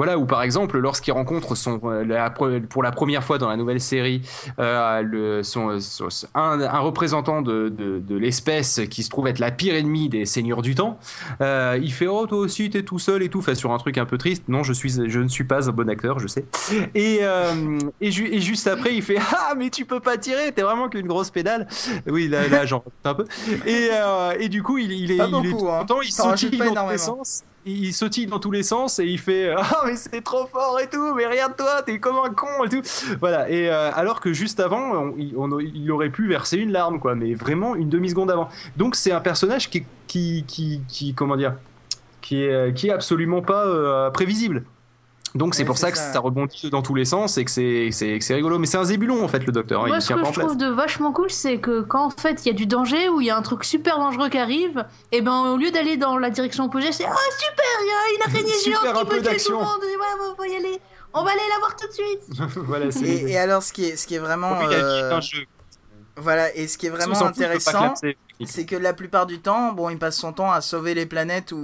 [0.01, 3.57] Voilà, ou par exemple, lorsqu'il rencontre son, euh, la- pour la première fois dans la
[3.59, 4.23] nouvelle série
[4.59, 9.41] euh, le, son, son- un, un représentant de, de, de l'espèce qui se trouve être
[9.41, 10.99] la pire ennemie des seigneurs du temps,
[11.43, 13.99] euh, il fait Oh, toi aussi, t'es tout seul et tout, enfin, sur un truc
[13.99, 14.45] un peu triste.
[14.49, 16.47] Non, je, suis, je ne suis pas un bon acteur, je sais.
[16.95, 20.51] Et, euh, et, ju- et juste après, il fait Ah, mais tu peux pas tirer,
[20.53, 21.69] t'es vraiment qu'une grosse pédale.
[22.07, 23.27] Oui, là, là j'en un peu.
[23.67, 23.91] Et,
[24.39, 25.81] et du coup, il, il est, il est beaucoup, tout hein.
[25.81, 26.99] content, il sautille dans tous les énormément.
[26.99, 30.79] sens il sautille dans tous les sens et il fait ah mais c'est trop fort
[30.81, 32.83] et tout mais regarde-toi t'es comme un con et tout.
[33.20, 37.14] Voilà et euh, alors que juste avant on- il, aurait pu verser une larme quoi
[37.14, 38.49] mais vraiment une demi seconde avant.
[38.77, 40.44] Donc c'est un personnage qui qui
[40.88, 41.55] qui, comment dire
[42.20, 44.64] qui est qui est absolument pas euh, prévisible
[45.35, 46.19] donc c'est pour c'est ça que ça.
[46.19, 48.85] rebondit dans tous les sens et que c'est c'est que c'est rigolo mais c'est un
[48.85, 51.12] zébulon en fait le docteur Moi, il ce tient que je place trouve de vachement
[51.12, 53.37] cool, c'est que quand en fait il y a du danger ou il y a
[53.37, 56.93] un truc super dangereux qui arrive, et ben au lieu d'aller dans la direction opposée,
[56.93, 59.59] c'est Oh super, il y a une araignée géante qui peu peut tuer tout le
[59.59, 60.81] monde, et ouais, faut y aller.
[61.12, 62.57] On va aller la voir tout de suite.
[62.66, 64.53] voilà c'est Et, et alors, ce qui est, ce qui est vraiment.
[64.61, 65.45] Euh, un jeu.
[66.16, 67.95] Voilà, et ce qui est vraiment intéressant,
[68.45, 71.53] c'est que la plupart du temps, bon, il passe son temps à sauver les planètes
[71.53, 71.57] où,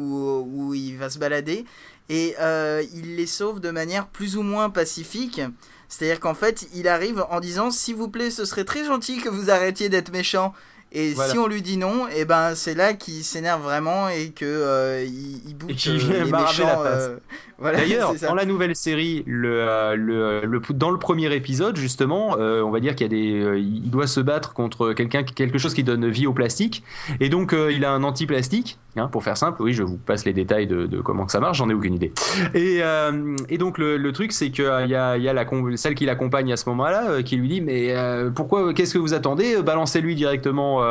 [0.51, 1.67] où il va se balader,
[2.09, 5.41] et euh, il les sauve de manière plus ou moins pacifique.
[5.89, 9.29] C'est-à-dire qu'en fait, il arrive en disant S'il vous plaît, ce serait très gentil que
[9.29, 10.53] vous arrêtiez d'être méchant.
[10.93, 11.33] Et Voilà.
[11.33, 15.05] si on lui dit non, et ben c'est là qu'il s'énerve vraiment et que euh,
[15.05, 15.77] il, il bouge
[16.61, 17.11] la face.
[17.59, 22.37] Voilà, D'ailleurs, dans la nouvelle série, le, euh, le, le- dans le premier épisode, justement,
[22.39, 25.23] euh, on va dire qu'il y a des, euh, il doit se battre contre quelqu'un,
[25.23, 26.83] quelque chose qui donne vie au plastique,
[27.21, 29.63] et donc euh, il a un anti-plastique, hein, pour faire simple.
[29.63, 32.13] Oui, je vous passe les détails de, de comment ça marche, j'en ai aucune idée.
[32.55, 35.29] Et, euh, et donc le, le truc, c'est que euh, il y a, il y
[35.29, 37.95] a la, com- celle qui l'accompagne à ce moment-là, qui lui dit, mais
[38.35, 39.63] pourquoi, qu'est-ce que vous attendez?
[39.63, 40.83] Balancez-lui directement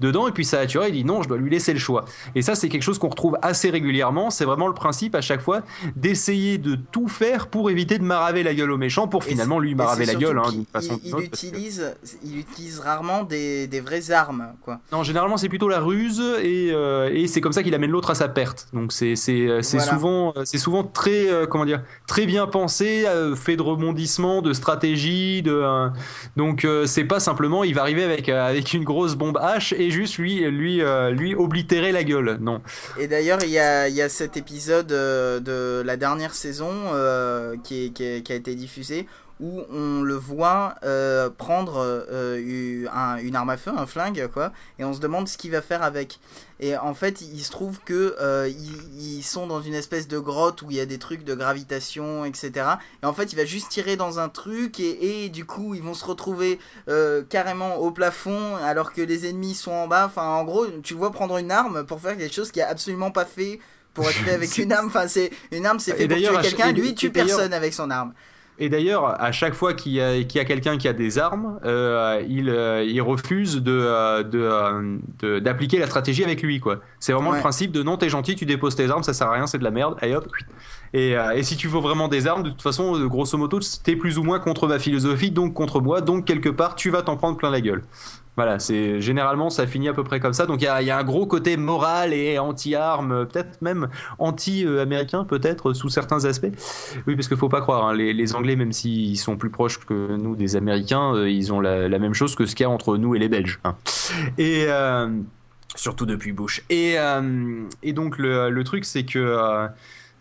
[0.00, 0.80] dedans, et puis ça a tué.
[0.88, 2.04] Il dit non, je dois lui laisser le choix.
[2.34, 4.30] Et ça, c'est quelque chose qu'on retrouve assez régulièrement.
[4.30, 5.62] C'est vraiment le principe à chaque fois
[6.12, 9.74] d'essayer de tout faire pour éviter de maraver la gueule au méchant, pour finalement lui
[9.74, 14.48] maraver la gueule hein, façon il, que- utilise, il utilise rarement des, des vraies armes,
[14.62, 14.80] quoi.
[14.92, 18.10] Non, généralement c'est plutôt la ruse et, euh, et c'est comme ça qu'il amène l'autre
[18.10, 18.68] à sa perte.
[18.74, 19.84] Donc c'est c'est euh, Voilà.
[19.86, 24.42] souvent euh, c'est souvent très euh, comment dire très bien pensé, euh, fait de rebondissements,
[24.42, 25.62] de stratégie, de
[26.36, 30.18] donc c'est pas simplement il va arriver avec avec une grosse bombe H et juste
[30.18, 32.38] lui lui lui oblitérer la gueule.
[32.40, 32.60] Non.
[32.98, 37.54] Et d'ailleurs, il y a, il y a cet épisode de la dernière saison euh,
[37.62, 39.06] qui, a été diffusé
[39.38, 44.84] où on le voit euh, prendre euh, une arme à feu, un flingue, quoi, et
[44.84, 46.18] on se demande ce qu'il va faire avec.
[46.58, 48.16] Et en fait, il se trouve que
[48.48, 52.24] ils, sont dans une espèce de grotte où il y a des trucs de gravitation,
[52.24, 52.50] etc.
[53.02, 55.94] Et en fait, il va juste tirer dans un truc et, du coup, ils vont
[55.94, 56.58] se retrouver
[57.28, 60.06] carrément au plafond alors que les ennemis sont en bas.
[60.06, 63.10] Enfin, en gros, tu vois prendre une arme pour faire quelque chose qui est absolument
[63.10, 63.60] pas fait
[63.94, 64.86] pour être fait avec une arme.
[64.86, 66.72] Enfin, c'est une arme, c'est Et fait pour tuer quelqu'un.
[66.72, 68.12] Lui, il tue personne avec son arme.
[68.58, 72.22] Et d'ailleurs, à chaque fois qu'il y a, a quelqu'un qui a des armes, euh,
[72.28, 74.22] il, euh, il refuse de, euh,
[75.20, 76.60] de, d'appliquer la stratégie avec lui.
[76.60, 76.80] quoi.
[77.00, 77.36] C'est vraiment Ouais.
[77.36, 79.58] le principe de non, t'es gentil, tu déposes tes armes, ça sert à rien, c'est
[79.58, 80.28] de la merde, et hop.
[80.92, 83.96] Et, euh, et si tu veux vraiment des armes, de toute façon, grosso modo, t'es
[83.96, 87.16] plus ou moins contre ma philosophie, donc contre moi, donc quelque part, tu vas t'en
[87.16, 87.82] prendre plein la gueule.
[88.36, 90.46] Voilà, c'est généralement ça finit à peu près comme ça.
[90.46, 95.90] Donc il y a, un gros côté moral et anti-armes, peut-être même anti-américain, peut-être sous
[95.90, 96.52] certains aspects.
[97.06, 100.16] Oui, parce qu'il faut pas croire, hein, les, Anglais, même s'ils sont plus proches que
[100.16, 102.96] nous des Américains, euh, ils ont la, même chose que ce qu'il y a entre
[102.96, 103.60] nous et les Belges.
[103.64, 103.76] hein.
[104.38, 105.08] Et euh,
[105.74, 106.62] surtout depuis Bush.
[106.70, 109.68] Et, euh, donc le, truc, c'est que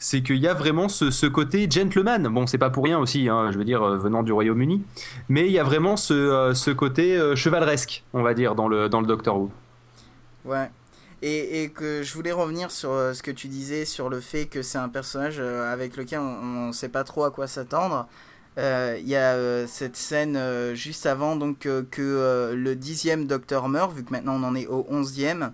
[0.01, 2.27] c'est qu'il y a vraiment ce, ce côté gentleman.
[2.27, 4.83] Bon, c'est pas pour rien aussi, hein, je veux dire, euh, venant du Royaume-Uni,
[5.29, 8.67] mais il y a vraiment ce, euh, ce côté euh, chevaleresque, on va dire, dans
[8.67, 9.51] le, dans le Doctor Who.
[10.43, 10.71] Ouais.
[11.21, 14.63] Et, et que je voulais revenir sur ce que tu disais sur le fait que
[14.63, 18.07] c'est un personnage avec lequel on ne sait pas trop à quoi s'attendre.
[18.57, 24.09] Il y a cette scène juste avant donc que le dixième docteur meurt, vu que
[24.09, 25.53] maintenant on en est au onzième,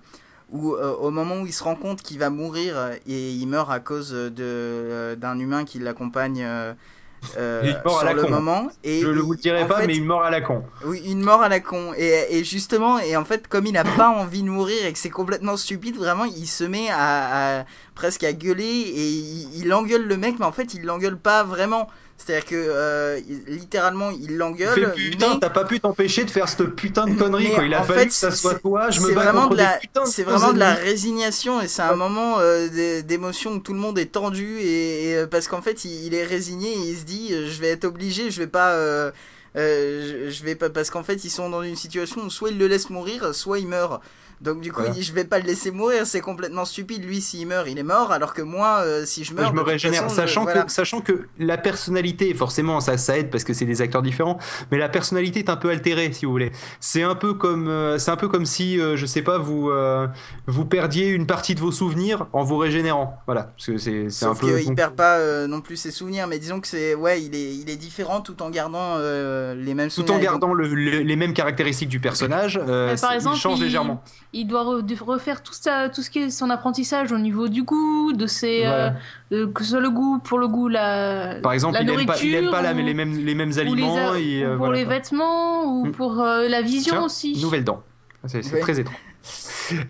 [0.49, 3.45] où euh, au moment où il se rend compte qu'il va mourir euh, et il
[3.47, 6.73] meurt à cause de euh, d'un humain qui l'accompagne euh,
[7.65, 8.29] Il meurt à sur la le con.
[8.29, 8.67] moment.
[8.83, 10.63] Et Je ne vous le dirai pas, fait, mais une mort à la con.
[10.85, 11.91] oui, une mort à la con.
[11.97, 14.99] Et, et justement, et en fait, comme il n'a pas envie de mourir et que
[14.99, 19.73] c'est complètement stupide, vraiment, il se met à, à- presque à gueuler et il, il
[19.73, 21.89] engueule le mec, mais en fait, il l'engueule pas vraiment.
[22.17, 24.73] C'est-à-dire que euh, littéralement, il l'engueule.
[24.93, 27.63] putain, mais t'as pas pu t'empêcher de faire cette putain de connerie, quoi.
[27.63, 29.79] Il a fallu fait, que ça soit toi, je me bats vraiment contre de la,
[30.05, 33.79] c'est vraiment de la résignation et c'est un moment euh, d'é- d'émotion où tout le
[33.79, 36.97] monde est tendu et, et, euh, parce qu'en fait, il, il est résigné et il
[36.97, 38.71] se dit, euh, je vais être obligé, je vais pas.
[38.71, 39.11] euh,
[39.55, 42.49] euh, je, je vais pas parce qu'en fait ils sont dans une situation où soit
[42.51, 44.01] ils le laissent mourir soit il meurt
[44.39, 44.93] Donc du coup, Voilà.
[44.93, 47.03] il dit je vais pas le laisser mourir, c'est complètement stupide.
[47.03, 49.61] Lui, s'il meurt, il est mort, alors que moi, euh, si je meurs, je me
[49.61, 50.63] régénère, façon, je- sachant, voilà.
[50.63, 54.37] que, sachant que la personnalité, forcément, ça, ça aide parce que c'est des acteurs différents,
[54.71, 56.51] mais la personnalité est un peu altérée, si vous voulez.
[56.79, 59.69] C'est un peu comme, euh, c'est un peu comme si, euh, je sais pas, vous,
[59.71, 60.07] euh,
[60.45, 63.17] vous perdiez une partie de vos souvenirs en vous régénérant.
[63.25, 64.59] Voilà, parce que c'est, c'est un Sauf peu.
[64.59, 67.55] qu'il perd pas euh, non plus ses souvenirs, mais disons que c'est ouais, il est,
[67.55, 70.13] il est différent tout en gardant euh, les mêmes tout souvenirs.
[70.13, 73.39] en donc, gardant le- le- les mêmes caractéristiques du personnage, euh, Mais par exemple, il
[73.39, 74.03] change il- légèrement.
[74.33, 77.47] Il doit re- de- refaire tout, ça, tout ce qui est son apprentissage au niveau
[77.47, 78.89] du goût, de ses, euh,
[79.31, 82.05] de- que ce soit le goût, pour le goût, la, Par exemple, la il aime
[82.05, 83.95] pas, il aime pas la- nourriture, les mêmes, les mêmes ou les aliments.
[84.11, 85.91] a- et, ou euh, pour voilà, les vêtements, ou Mm.
[85.93, 87.39] pour euh, la vision Tiens, aussi.
[87.41, 87.81] Nouvelle dent.
[88.25, 88.59] C'est c'est Ouais.
[88.59, 88.97] très étrange.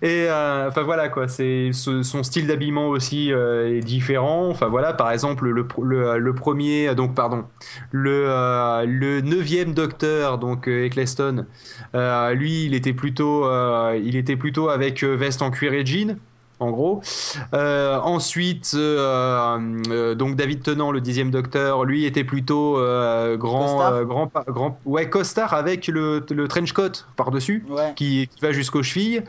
[0.02, 4.50] Et euh, enfin voilà quoi, c'est ce- son style d'habillement aussi euh, est différent.
[4.50, 7.46] Enfin voilà, par exemple le, pr- le, premier, donc pardon,
[7.92, 11.46] le euh, neuvième docteur donc euh, Eccleston,
[11.96, 15.86] euh, lui il était plutôt euh, il était plutôt avec euh, veste en cuir et
[15.86, 16.18] jean.
[16.60, 17.02] En gros.
[17.54, 19.60] Euh, ensuite, euh,
[19.92, 22.74] euh, donc David Tennant, le dixième docteur, lui était plutôt
[23.38, 27.94] grand, grand, grand, ouais, costard avec le, le trench coat par dessus Ouais.
[27.96, 29.22] qui, qui va jusqu'aux chevilles.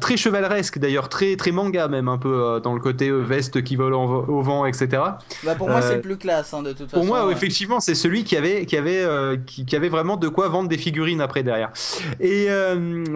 [0.00, 3.94] Très chevaleresque d'ailleurs, très, très manga même, un peu dans le côté veste qui vole
[3.94, 4.88] en- au vent, etc.
[5.44, 7.04] Bah pour moi, c'est le plus classe hein, de toute Pour façon.
[7.04, 7.32] moi, ouais.
[7.32, 9.04] effectivement, c'est celui qui avait, qui, avait,
[9.46, 11.70] qui, qui avait vraiment de quoi vendre des figurines après derrière.
[12.20, 12.48] Et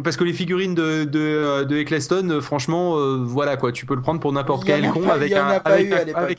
[0.04, 2.96] parce que les figurines de, de, de Eccleston, franchement,
[3.38, 5.92] voilà quoi, tu peux le prendre pour n'importe quel con pas- avec un, avec,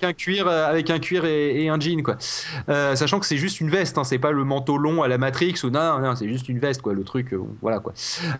[0.03, 2.17] avec cuir, euh, avec un cuir et, et un jean quoi.
[2.67, 5.17] Euh, sachant que c'est juste une veste, hein, c'est pas le manteau long à la
[5.17, 7.93] Matrix ou non, non, c'est juste une veste quoi, le truc, euh, voilà quoi.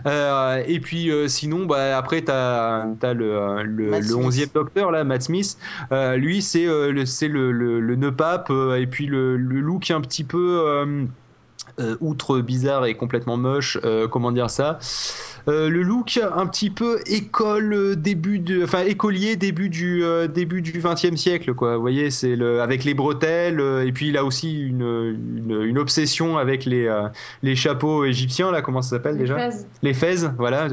[0.06, 4.50] Euh, et puis sinon, bah, après t'as as le, le, le Smith.
[4.50, 5.58] 11e docteur là, Matt Smith.
[6.18, 10.02] Lui, c'est le, c'est le, le, le nœud pape et puis le, le look un
[10.02, 10.86] petit peu.
[11.80, 14.78] Euh, outre bizarre et complètement moche, euh, comment dire ça
[15.48, 20.80] Euh, le look un petit peu école début de, enfin écolier début du début du
[20.82, 21.76] 20e siècle quoi.
[21.76, 25.78] Vous voyez, c'est le avec les bretelles et puis il a aussi une, une, une
[25.80, 26.88] obsession avec les
[27.42, 29.68] les chapeaux égyptiens là, comment ça s'appelle Les déjà phases.
[29.82, 30.68] les fez, voilà.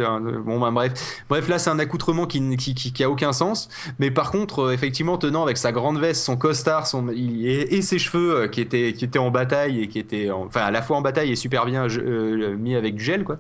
[0.45, 3.69] Bon, ben, bref, bref, là c'est un accoutrement qui, qui, qui, qui a aucun sens.
[3.99, 7.99] Mais par contre, effectivement, tenant avec sa grande veste, son costard, son et, et ses
[7.99, 10.96] cheveux qui étaient qui étaient en bataille et qui étaient, en- enfin, à la fois
[10.97, 13.39] en bataille et super bien euh, mis avec du gel, quoi.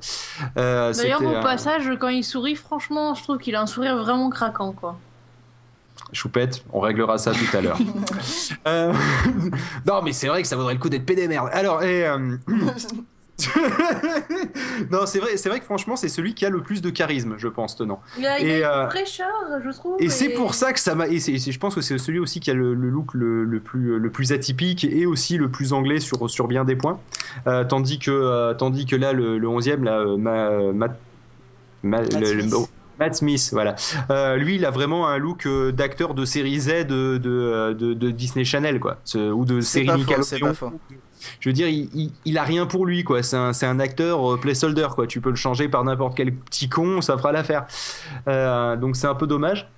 [0.57, 4.31] Euh, D'ailleurs, au passage, quand il sourit, franchement, je trouve qu'il a un sourire vraiment
[4.31, 4.97] craquant, quoi.
[6.13, 7.79] Choupette, on réglera ça tout à l'heure.
[8.67, 8.93] Euh,
[9.87, 11.49] non, mais c'est vrai que ça vaudrait le coup d'être pédé merde.
[11.53, 12.37] Alors, et, euh,
[14.91, 17.35] non, c'est vrai, c'est vrai que franchement, c'est celui qui a le plus de charisme,
[17.39, 18.01] je pense, tenant.
[18.19, 19.27] Il a, il Et, a euh, fraîcheur,
[19.65, 19.97] je trouve.
[20.01, 21.07] Et c'est pour ça que ça m'a.
[21.09, 23.99] Et je pense que c'est celui aussi qui a le, le look le, le plus,
[23.99, 26.99] le plus atypique et aussi le plus anglais sur, sur bien des points.
[27.47, 30.99] Euh, tandis, que, euh, tandis que là, le, le 11e, là, euh, Ma- Matt-
[31.83, 32.55] Ma- Matt le- le- Smith.
[32.57, 32.69] oh,
[32.99, 33.77] Matt Smith, voilà.
[34.11, 37.93] Euh, lui, il a vraiment un look euh, d'acteur de série Z de, de, de-
[37.95, 38.97] de Disney Channel, quoi.
[39.05, 40.55] Ce- ou de série Nickelodeon.
[41.41, 43.23] Je veux dire, il, il, il a rien pour lui, quoi.
[43.23, 45.07] C'est un, un acteur euh, placeholder, quoi.
[45.07, 47.67] Tu peux le changer par n'importe quel petit con, ça fera l'affaire.
[48.29, 49.69] Euh, donc c'est un peu dommage.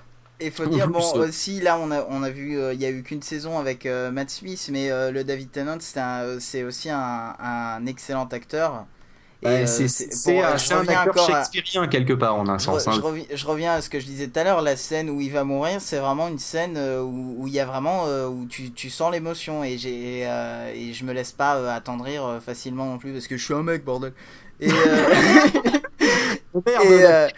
[0.41, 2.85] Et faut dire, bon, euh, aussi là, on a, on a vu, euh, il y
[2.85, 6.91] a eu qu'une saison avec euh, Matt Smith, mais euh, le David Tennant, c'est aussi
[6.91, 8.87] un, un excellent acteur.
[9.41, 12.59] Et, Ouais, euh, c'est un, je un acteur encore à- shakespearien quelque part en un
[12.59, 12.87] Je, sens.
[12.87, 12.93] re- hein.
[12.97, 15.21] je reviens, je reviens à ce que je disais tout à l'heure, la scène où
[15.21, 18.47] il va mourir, c'est vraiment une scène euh, où il y a vraiment euh, où
[18.47, 22.99] tu, tu sens l'émotion et j'ai euh, et je me laisse pas attendrir facilement non
[22.99, 24.13] plus parce que je suis un mec bordel.
[24.61, 24.75] Et, euh,
[26.83, 27.29] et, la euh,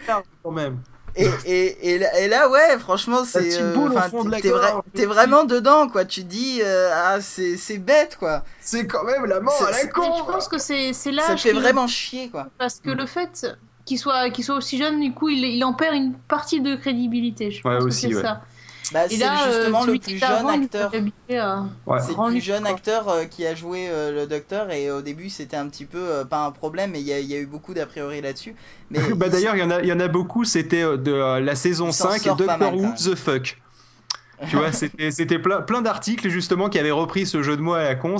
[0.43, 0.79] quand même.
[1.15, 3.73] Et, et, et, là, et là, ouais, franchement, c'est euh,
[4.93, 6.05] t'es vraiment dedans quoi.
[6.05, 8.43] Tu dis euh, ah c'est c'est bête quoi.
[8.59, 10.03] C'est quand même la mort à la con.
[10.19, 12.47] je pense que c'est c'est Ça fait vraiment chier quoi.
[12.57, 13.47] Parce que le fait
[13.85, 16.75] qu'il soit, qu'il soit aussi jeune, du coup, il, il en perd une partie de
[16.75, 17.51] crédibilité.
[17.51, 18.21] Je pense Ouais, que aussi, c'est ouais.
[18.21, 18.41] ça.
[18.91, 20.91] Bah, c'est là, euh, justement le plus jeune acteur.
[21.85, 21.99] Ouais.
[22.01, 25.29] C'est le plus jeune acteur euh, qui a joué euh, le docteur et au début
[25.29, 27.37] c'était un petit peu euh, pas un problème mais il y, a- il y a
[27.37, 28.55] eu beaucoup d'a priori là-dessus.
[28.89, 30.43] Mais Bah il- d'ailleurs, il y en a, il y en a beaucoup.
[30.43, 33.57] C'était euh, de euh, la saison Il s'en 5, sort pas Doctor Who the fuck.
[34.49, 37.83] Tu vois, c'était plein, plein d'articles justement qui avaient repris ce jeu de mots à
[37.83, 38.17] la con.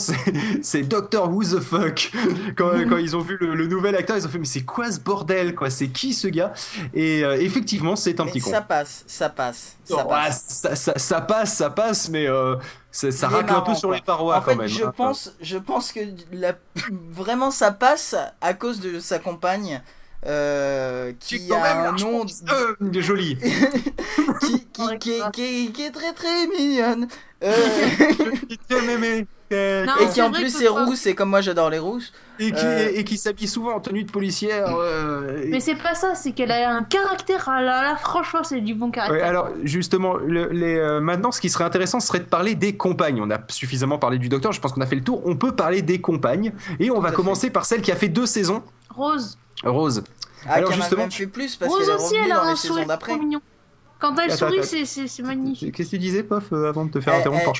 [0.61, 2.11] C'est- Doctor Who the fuck.
[2.55, 4.91] Quand, quand ils ont vu le, le nouvel acteur, ils ont fait mais c'est quoi
[4.91, 5.69] ce bordel quoi?
[5.69, 6.53] C'est qui ce gars?
[6.93, 8.51] Et euh, effectivement, c'est un mais petit con.
[8.51, 10.45] ça passe, ça passe, ça Oh, passe.
[10.47, 12.55] ça, ça- ça passe, ça passe, mais euh,
[12.91, 13.95] ça, racle un peu sur quoi.
[13.97, 14.67] les parois en quand fait, même.
[14.67, 14.93] je hein.
[14.95, 16.53] pense, je pense que la...
[17.09, 19.81] vraiment ça passe à cause de sa compagne
[20.25, 23.37] euh, qui quand a même un nom euh, joli.
[24.41, 27.07] qui, qui, qui, est- qui est- qui est très très mignonne.
[27.43, 27.51] Euh,
[29.51, 32.13] euh, Non, Et qui en plus est rousse, et comme moi j'adore les rousses.
[32.39, 32.91] et qui, Euh.
[32.95, 34.75] et qui s'habille souvent en tenue de policière.
[34.77, 37.43] euh, et- Mais c'est pas ça, c'est qu'elle a un caractère.
[37.47, 39.25] Ah là, là, franchement, c'est du bon Ouais, caractère.
[39.25, 42.77] alors justement, le- les, euh, maintenant, ce qui serait intéressant, ce serait de parler des
[42.77, 43.21] compagnes.
[43.21, 45.21] On a suffisamment parlé du docteur, je pense qu'on a fait le tour.
[45.25, 48.07] On peut parler des compagnes, et on Tout va commencer par celle qui a fait
[48.09, 48.63] deux saisons,
[48.95, 49.37] Rose.
[49.63, 50.03] Rose.
[50.47, 52.45] Ah, Alors, justement, même fait plus parce Rose qu'elle est aussi, revenue elle dans a
[52.45, 53.11] un les saisons sourire d'après.
[53.13, 53.41] trop mignon.
[53.99, 54.67] Quand elle Attends, sourit, attends.
[54.67, 55.75] c'est- c'est c'est magnifique.
[55.75, 57.53] Qu'est-ce que tu disais, Pof, euh, avant de te faire Eh, interrompre eh, par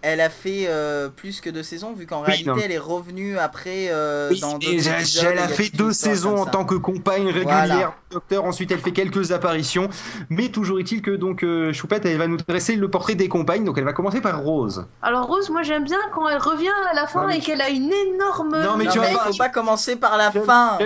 [0.00, 2.56] Elle a fait euh, plus que deux saisons, vu qu'en Oui, réalité non.
[2.64, 6.36] elle est revenue après euh, Oui, dans et elle, épisodes, elle a fait deux saisons
[6.36, 7.76] en tant que compagne régulière Voilà.
[8.10, 8.44] du docteur.
[8.44, 9.88] Ensuite, elle fait quelques apparitions.
[10.30, 13.64] Mais toujours est-il que donc euh, Choupette, elle va nous dresser le portrait des compagnes.
[13.64, 14.86] Donc, elle va commencer par Rose.
[15.02, 17.60] Alors Rose, moi j'aime bien quand elle revient à la fin Non, mais et qu'elle
[17.60, 18.50] a une énorme.
[18.62, 20.78] Non, mais Non, tu vas mais il pas- faut pas commencer par la fin.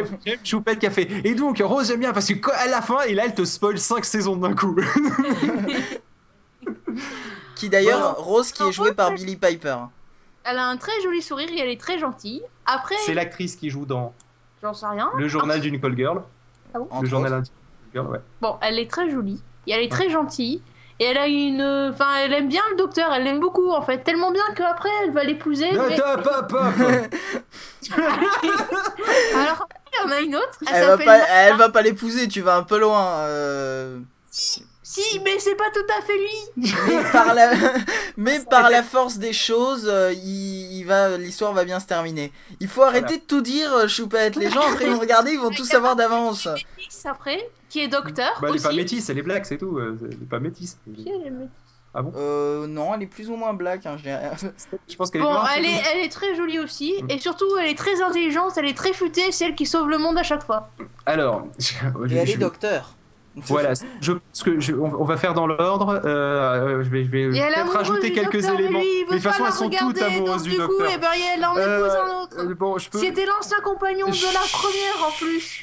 [0.42, 1.08] Choupette qui a fait.
[1.24, 3.78] Et donc, Rose, j'aime bien parce que à la fin, et là, elle te spoil
[3.78, 4.74] 5 saisons d'un coup.
[7.62, 8.14] Qui d'ailleurs, Voilà.
[8.18, 9.76] Rose qui est jouée par Billy Piper.
[10.42, 12.42] Elle a un très joli sourire et elle est très gentille.
[12.66, 14.12] Après, C'est l'actrice qui joue dans
[14.60, 15.12] j'en sais rien.
[15.16, 16.22] Le journal d'une call girl.
[16.74, 17.52] entre Le journal d'une call
[17.94, 18.18] girl, ouais.
[18.40, 20.60] Bon, elle est très jolie et elle est très gentille.
[20.98, 21.62] Et elle a une.
[21.92, 23.98] Enfin, elle aime bien le docteur, elle l'aime beaucoup en fait.
[23.98, 25.70] Tellement bien qu'après elle va l'épouser.
[25.70, 26.00] mais-.
[29.36, 30.58] Alors, il y en a une autre.
[30.66, 33.06] Elle, Elle va pas, elle va pas l'épouser, tu vas un peu loin.
[33.26, 34.00] euh.
[34.30, 34.64] Si,
[35.24, 36.72] mais c'est pas tout à fait lui.
[36.88, 37.50] Mais par la,
[38.16, 42.32] mais par la force des choses, euh, il, il va, l'histoire va bien se terminer.
[42.60, 44.36] Il faut arrêter de tout dire, euh, Choupette.
[44.36, 46.46] Les gens après ils vont regarder, ils vont tout savoir d'avance.
[46.78, 48.64] Métis après, qui est docteur Bah, elle est aussi.
[48.64, 49.78] pas métisse, elle est black, c'est tout.
[49.78, 50.78] euh, Elle est pas métisse.
[50.94, 51.50] Qui elle est métisse?
[52.16, 53.84] Euh, non, elle est plus ou moins black.
[53.84, 54.08] Hein, je.
[54.88, 57.10] Je pense qu'elle est Bon, elle est, elle est très jolie aussi, Mm.
[57.10, 59.98] et surtout elle est très intelligente, elle est très futée, c'est elle qui sauve le
[59.98, 60.70] monde à chaque fois.
[61.04, 61.42] Alors,
[62.10, 62.94] Et elle je- est docteur.
[63.36, 66.02] Voilà, je pense que je- on, va faire dans l'ordre.
[66.04, 68.78] euh, je vais, je vais Et est peut-être rajouter du quelques docteur, éléments.
[68.78, 70.56] mais lui, il veut Mais de toute façon, elles sont toutes amoureuses donc du du
[70.56, 70.88] coup, docteur.
[70.94, 72.36] eh ben, elle en Euh, épouse un autre.
[72.40, 72.98] euh, bon, je peux.
[72.98, 75.62] C'était l'ancien compagnon de la première en plus.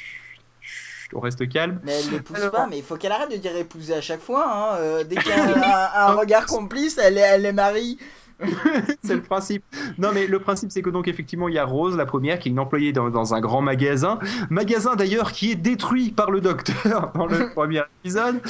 [1.12, 1.80] On reste calme.
[1.82, 4.44] Mais elle l'épouse pas, mais il faut qu'elle arrête de dire épouser à chaque fois.
[4.48, 4.76] Hein.
[4.78, 5.40] euh, dès qu'il y a
[6.06, 7.98] un, un regard complice, elle, est- elle les marie.
[9.02, 9.64] C'est le principe.
[9.98, 12.48] Non, mais le principe, c'est que donc effectivement, il y a Rose, la première, qui
[12.48, 14.18] est une employée dans, dans un grand magasin.
[14.50, 18.40] Magasin d'ailleurs qui est détruit par le docteur dans le premier épisode.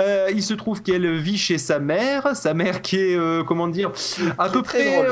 [0.00, 3.68] Euh, il se trouve qu'elle vit chez sa mère, sa mère qui est, euh, comment
[3.68, 3.90] dire,
[4.38, 4.92] à peu près.
[4.94, 5.06] drôle.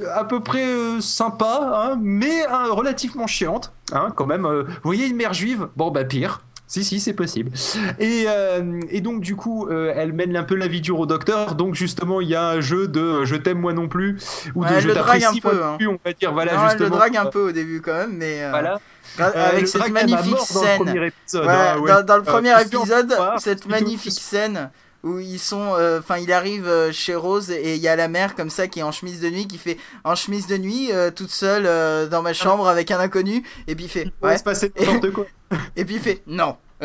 [0.00, 4.44] euh, à peu près euh, sympa, hein, mais hein, relativement chiante, hein, quand même.
[4.44, 5.68] euh, vous voyez une mère juive?
[5.76, 6.42] Bon, bah pire.
[6.68, 7.52] Si, si, c'est possible.
[8.00, 11.06] Et, euh, et donc, du coup, euh, elle mène un peu la vie dure au
[11.06, 11.54] docteur.
[11.54, 14.18] Donc, justement, il y a un jeu de euh, je t'aime moi non plus,
[14.56, 15.76] ou de Ouais, elle je le drague t'apprécie un peu, moi non hein.
[15.78, 16.32] plus, on va dire.
[16.32, 16.88] Voilà, Non, elle justement.
[16.88, 18.80] le drague un peu au début quand même, mais euh, Voilà.
[19.18, 22.04] avec cette magnifique mort dans le scène.
[22.04, 24.70] Dans, le premier épisode, cette magnifique scène
[25.06, 28.08] où ils sont, euh, enfin, il arrive euh, chez Rose et il y a la
[28.08, 30.90] mère comme ça qui est en chemise de nuit, qui fait en chemise de nuit,
[30.92, 34.42] euh, toute seule dans ma chambre avec un inconnu, et puis il fait ouais, se
[34.42, 35.26] passer n'importe quoi.
[35.76, 36.56] et puis il fait non,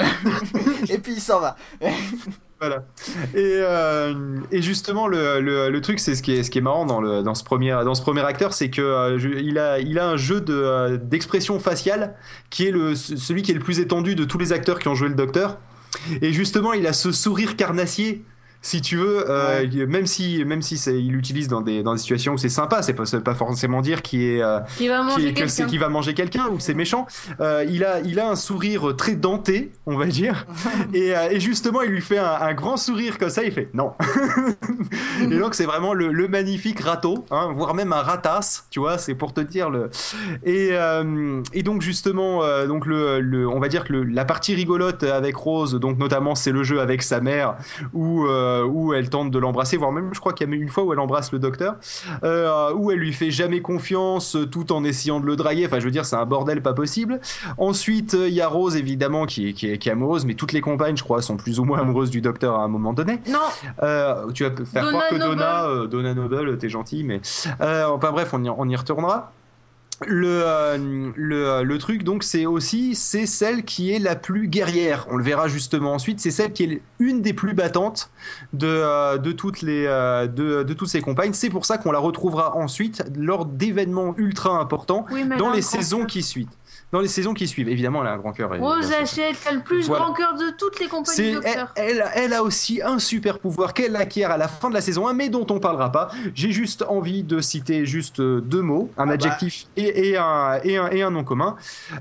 [0.90, 1.56] et puis il s'en va.
[2.60, 2.84] Voilà.
[3.34, 4.14] Et, euh,
[4.52, 7.02] et justement, le, le, le truc, c'est ce qui est, ce qui est marrant dans,
[7.02, 9.98] le, dans, ce, premier, dans ce premier acteur, c'est que euh, je- il, a, il
[9.98, 12.14] a un jeu de, euh, d'expression faciale
[12.52, 14.94] qui est le, celui qui est le plus étendu de tous les acteurs qui ont
[14.94, 15.58] joué le docteur.
[16.22, 18.24] Et justement, il a ce sourire carnassier.
[18.64, 22.00] Si tu veux, euh, même si, même si c'est- il l'utilise dans des, dans des
[22.00, 25.06] situations où c'est sympa, c'est pas, pas forcément dire qu'il est, euh, Qui va qui,
[25.06, 25.66] manger quelqu'un.
[25.66, 27.08] qui va manger quelqu'un ou que c'est méchant.
[27.40, 30.46] Euh, il, a, il a un sourire très denté, on va dire.
[30.94, 33.70] et, euh, et justement, il lui fait un, un grand sourire comme ça, il fait
[33.74, 33.94] non.
[35.22, 38.98] et donc, c'est vraiment le, le magnifique râteau, hein, voire même un ratasse, tu vois,
[38.98, 39.90] c'est pour te dire le.
[40.44, 44.26] Et, euh, et donc, justement, euh, donc le, le- on va dire que le- la
[44.26, 47.56] partie rigolote avec Rose, donc notamment, c'est le jeu avec sa mère
[47.94, 50.70] où, euh, où elle tente de l'embrasser, voire même, je crois qu'il y a une
[50.70, 51.76] fois où elle embrasse le docteur
[52.24, 55.66] euh, où elle lui fait jamais confiance euh, tout en essayant de le draguer.
[55.66, 57.20] Enfin, je veux dire, c'est un bordel pas possible.
[57.58, 60.34] Ensuite, euh, il y a Rose, évidemment, qui est, qui, est, qui est amoureuse, mais
[60.36, 62.94] toutes les compagnes, je crois, sont plus ou moins amoureuses du docteur à un moment
[62.94, 63.20] donné.
[63.30, 63.40] Non,
[63.84, 65.32] Euh, tu vas faire Donna croire que Noble.
[65.36, 67.22] Donna, euh, Donna Noble, t'es gentil, mais.
[67.62, 69.32] Euh, enfin, bref, on y, on y retournera.
[70.08, 75.06] Le, euh, le, le truc donc c'est aussi c'est celle qui est la plus guerrière.
[75.12, 76.20] On le verra justement ensuite.
[76.20, 78.10] C'est celle qui est une des plus battantes
[78.54, 81.92] de, euh, de toutes les euh, de, de toutes ses compagnes c'est pour ça qu'on
[81.92, 86.48] la retrouvera ensuite lors d'événements ultra importants oui, dans les saisons qui suivent
[86.92, 89.62] dans les saisons qui suivent évidemment elle a un grand cœur Rose, elle, a le
[89.64, 90.06] plus Voilà.
[90.06, 91.72] grand cœur de toutes les compagnies C'est- du docteur.
[91.76, 94.82] elle, elle, elle a aussi un super pouvoir qu'elle acquiert à la fin de la
[94.82, 96.10] saison 1, mais dont on parlera pas.
[96.34, 99.14] J'ai juste envie de citer juste euh, deux mots, un bah.
[99.14, 101.56] adjectif et, et un, et, un, et un nom commun.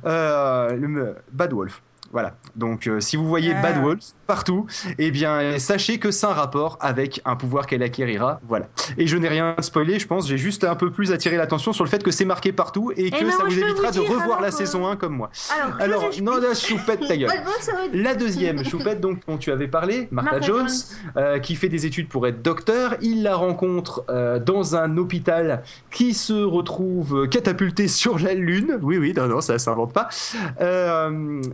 [0.04, 1.82] Euh, le, Bad Wolf.
[2.12, 2.34] Voilà.
[2.56, 3.62] Donc, euh, si vous voyez Ah.
[3.62, 4.66] Bad Wolf partout,
[4.98, 8.40] eh bien, sachez que c'est un rapport avec un pouvoir qu'elle acquérira.
[8.48, 8.66] Voilà.
[8.98, 10.26] Et je n'ai rien spoilé, je pense.
[10.28, 13.10] J'ai juste un peu plus attiré l'attention sur le fait que c'est marqué partout et
[13.10, 15.30] que ben, ça vous évitera vous de revoir alors, la euh, saison 1 comme moi.
[15.78, 17.30] Alors, non, non, choupette ta gueule.
[17.92, 21.14] La deuxième, Choupette, donc, dont tu avais parlé, Martha Martha Jones, Jones.
[21.16, 22.96] euh, qui fait des études pour être docteur.
[23.02, 28.78] Il la rencontre euh, dans un hôpital qui se retrouve catapulté sur la Lune.
[28.82, 30.08] Oui, oui, non, non, ça s'invente pas.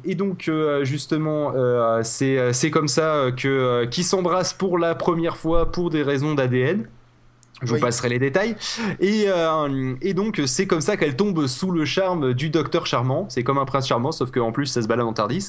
[0.05, 4.79] Et donc, euh, justement, euh, c'est c'est comme ça euh, que euh, qu'ils s'embrassent pour
[4.79, 6.87] la première fois pour des raisons d'ADN.
[7.63, 7.79] Je Oui.
[7.81, 8.55] vous passerai les détails.
[9.01, 13.25] Et, euh, et donc, c'est comme ça qu'elle tombe sous le charme du docteur charmant.
[13.31, 15.49] C'est comme un prince charmant, sauf qu'en plus, ça se balade en Tardis.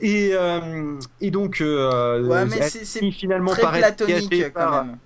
[0.00, 4.98] Et, euh, et donc, euh, Ouais, mais elle finit finalement Très platonique quand par- même.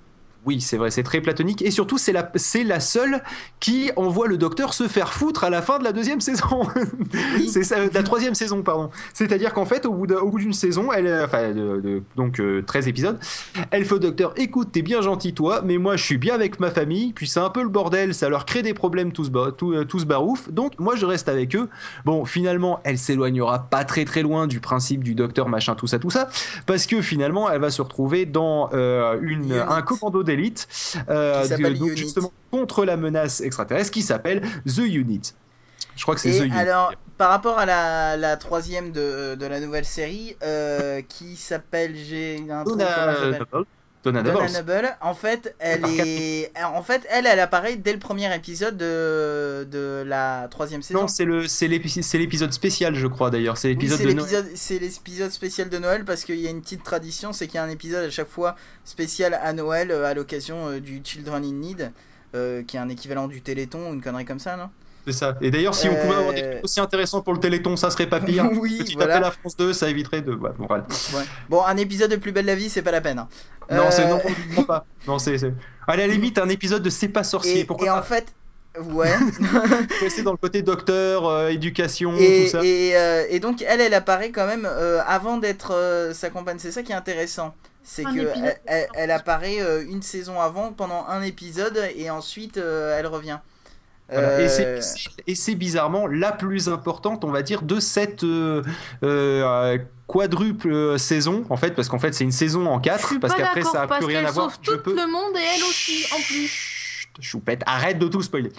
[0.46, 1.60] Oui, c'est vrai, c'est très platonique.
[1.62, 3.22] Et surtout, c'est la, c'est la seule
[3.60, 6.62] qui envoie le docteur se faire foutre à la fin de la deuxième saison.
[7.36, 7.48] Oui.
[7.52, 8.90] c'est ça, la troisième saison, pardon.
[9.12, 12.02] C'est-à-dire qu'en fait, au bout d'un- au bout d'une saison, elle, euh, enfin, de- de-
[12.16, 13.18] donc euh, 13 épisodes,
[13.70, 16.60] elle fait au docteur écoute, t'es bien gentil, toi, mais moi, je suis bien avec
[16.60, 19.50] ma famille, puis c'est un peu le bordel, ça leur crée des problèmes tous, ba-
[19.56, 21.68] tout, euh, tous barouf, donc moi, je reste avec eux.
[22.04, 25.98] Bon, finalement, elle s'éloignera pas très très loin du principe du docteur, machin, tout ça,
[25.98, 26.28] tout ça,
[26.66, 30.68] parce que finalement, elle va se retrouver dans euh, une, un commando d'élite,
[31.08, 31.44] euh,
[31.96, 35.34] justement contre la menace extraterrestre, qui s'appelle The Unit.
[35.96, 36.56] Je crois que c'est The Unit.
[36.56, 41.96] alors, par rapport à la, la troisième de, de la nouvelle série, euh, qui s'appelle,
[41.96, 42.64] j'ai un
[44.12, 44.96] Donna Noble.
[45.00, 50.04] En fait, elle est, en fait, elle, elle apparaît dès le premier épisode de, de
[50.06, 51.02] la troisième saison.
[51.02, 53.56] Non, c'est le c'est l'épisode spécial, je crois d'ailleurs.
[53.56, 54.44] C'est l'épisode de Noël.
[54.54, 57.58] c'est l'épisode spécial de Noël parce qu'il y a une petite tradition, c'est qu'il y
[57.58, 61.44] a un épisode à chaque fois spécial à Noël euh, à l'occasion euh, du Children
[61.44, 61.92] in Need,
[62.34, 64.70] euh, qui est un équivalent du Téléthon ou une connerie comme ça, non?
[65.06, 65.36] C'est ça.
[65.40, 67.90] Et d'ailleurs, si on Euh, pouvait avoir des trucs aussi intéressants pour le Téléthon, ça
[67.90, 68.44] serait pas pire.
[68.60, 69.14] Oui, Petit voilà.
[69.16, 70.32] appel à France 2, ça éviterait de.
[70.34, 70.84] ouais, bon, voilà.
[71.14, 71.22] Ouais.
[71.48, 73.18] Bon, un épisode de Plus belle la vie, c'est pas la peine.
[73.20, 73.28] hein.
[73.70, 74.20] Non, Euh, c'est non,
[74.56, 74.84] non, pas.
[75.06, 75.38] Non, c'est.
[75.38, 75.54] c'est-
[75.86, 77.60] À la limite, un épisode de C'est pas sorcier.
[77.60, 78.26] Et, Pourquoi et en fait,
[78.80, 79.12] ouais.
[80.00, 82.64] rester dans le côté docteur, euh, éducation, et, tout ça.
[82.64, 86.56] et, euh, et donc elle, elle apparaît quand même euh, avant d'être euh, sa compagne.
[86.58, 87.54] C'est ça qui est intéressant.
[87.84, 92.56] C'est que elle, elle- elle apparaît euh, une saison avant pendant un épisode et ensuite
[92.56, 93.38] euh, elle revient.
[94.10, 94.40] Voilà.
[94.40, 98.62] Et Euh, c'est- Et c'est bizarrement la plus importante, on va dire, de cette euh,
[99.02, 103.34] euh, quadruple euh, saison, en fait, parce qu'en fait, c'est une saison en quatre, parce
[103.34, 104.50] qu'après, ça n'a plus rien à voir.
[104.50, 106.72] sauve tout peux- le monde et elle aussi en plus.
[107.20, 108.52] Choupette, arrête de tout spoiler.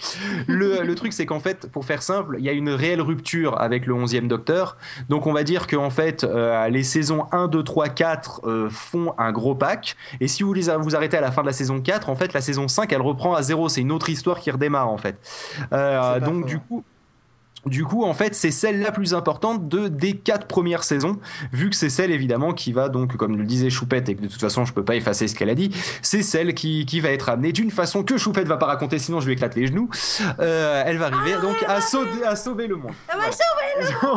[0.46, 3.60] Le, le truc, c'est qu'en fait, pour faire simple, il y a une réelle rupture
[3.60, 4.76] avec le 11e Docteur.
[5.08, 9.14] Donc, on va dire qu'en fait, euh, les saisons 1, 2, 3, 4 euh, font
[9.18, 9.96] un gros pack.
[10.20, 12.32] Et si vous les vous arrêtez à la fin de la saison 4, en fait,
[12.32, 13.68] la saison 5, elle reprend à zéro.
[13.68, 15.16] C'est une autre histoire qui redémarre, en fait.
[15.72, 16.46] Euh, donc, faux.
[16.46, 16.84] du coup.
[17.66, 21.18] Du coup, en fait, c'est celle la plus importante de, des quatre premières saisons,
[21.52, 24.28] vu que c'est celle évidemment qui va donc, comme le disait Choupette, et que de
[24.28, 27.10] toute façon je peux pas effacer ce qu'elle a dit, c'est celle qui, qui va
[27.10, 29.90] être amenée d'une façon que Choupette va pas raconter, sinon je lui éclate les genoux.
[30.38, 32.92] Euh, elle va arriver donc à sauver, à sauver le monde.
[33.12, 33.26] Elle va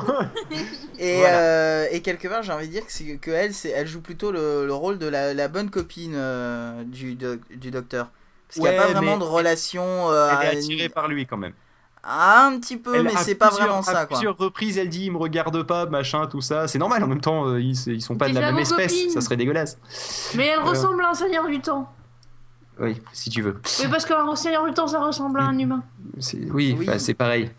[0.05, 0.29] Voilà.
[0.99, 1.39] Et, Voilà.
[1.39, 4.31] euh, et quelque part, j'ai envie de dire que, c'est- que elle, elle joue plutôt
[4.31, 8.11] le, le rôle de la, la bonne copine euh, du, du docteur.
[8.47, 9.83] Parce qu'il n'y a pas vraiment mais- de relation.
[10.11, 11.53] euh, Elle est à- attirée par lui quand même.
[12.03, 14.17] Ah, un petit peu, Elle, mais à c'est pas vraiment À ça, quoi.
[14.17, 16.67] plusieurs reprises, elle dit il me regarde pas, machin, tout ça.
[16.67, 19.21] C'est normal en même temps, euh, ils, ils sont pas de la même espèce, ça
[19.21, 19.77] serait dégueulasse.
[20.35, 20.63] Mais elle Euh.
[20.63, 21.91] ressemble à un seigneur du temps.
[22.79, 23.61] Oui, si tu veux.
[23.81, 25.83] Oui, parce qu'un seigneur du temps, ça ressemble à un humain.
[26.19, 26.89] C'est- Oui, Oui.
[26.97, 27.51] c'est pareil.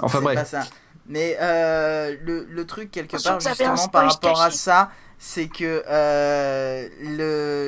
[0.00, 0.36] Enfin bref.
[0.36, 0.62] pas ça.
[1.06, 4.90] Mais euh, le, le truc, quelque part, justement, par rapport à ça,
[5.24, 6.88] c'est que euh,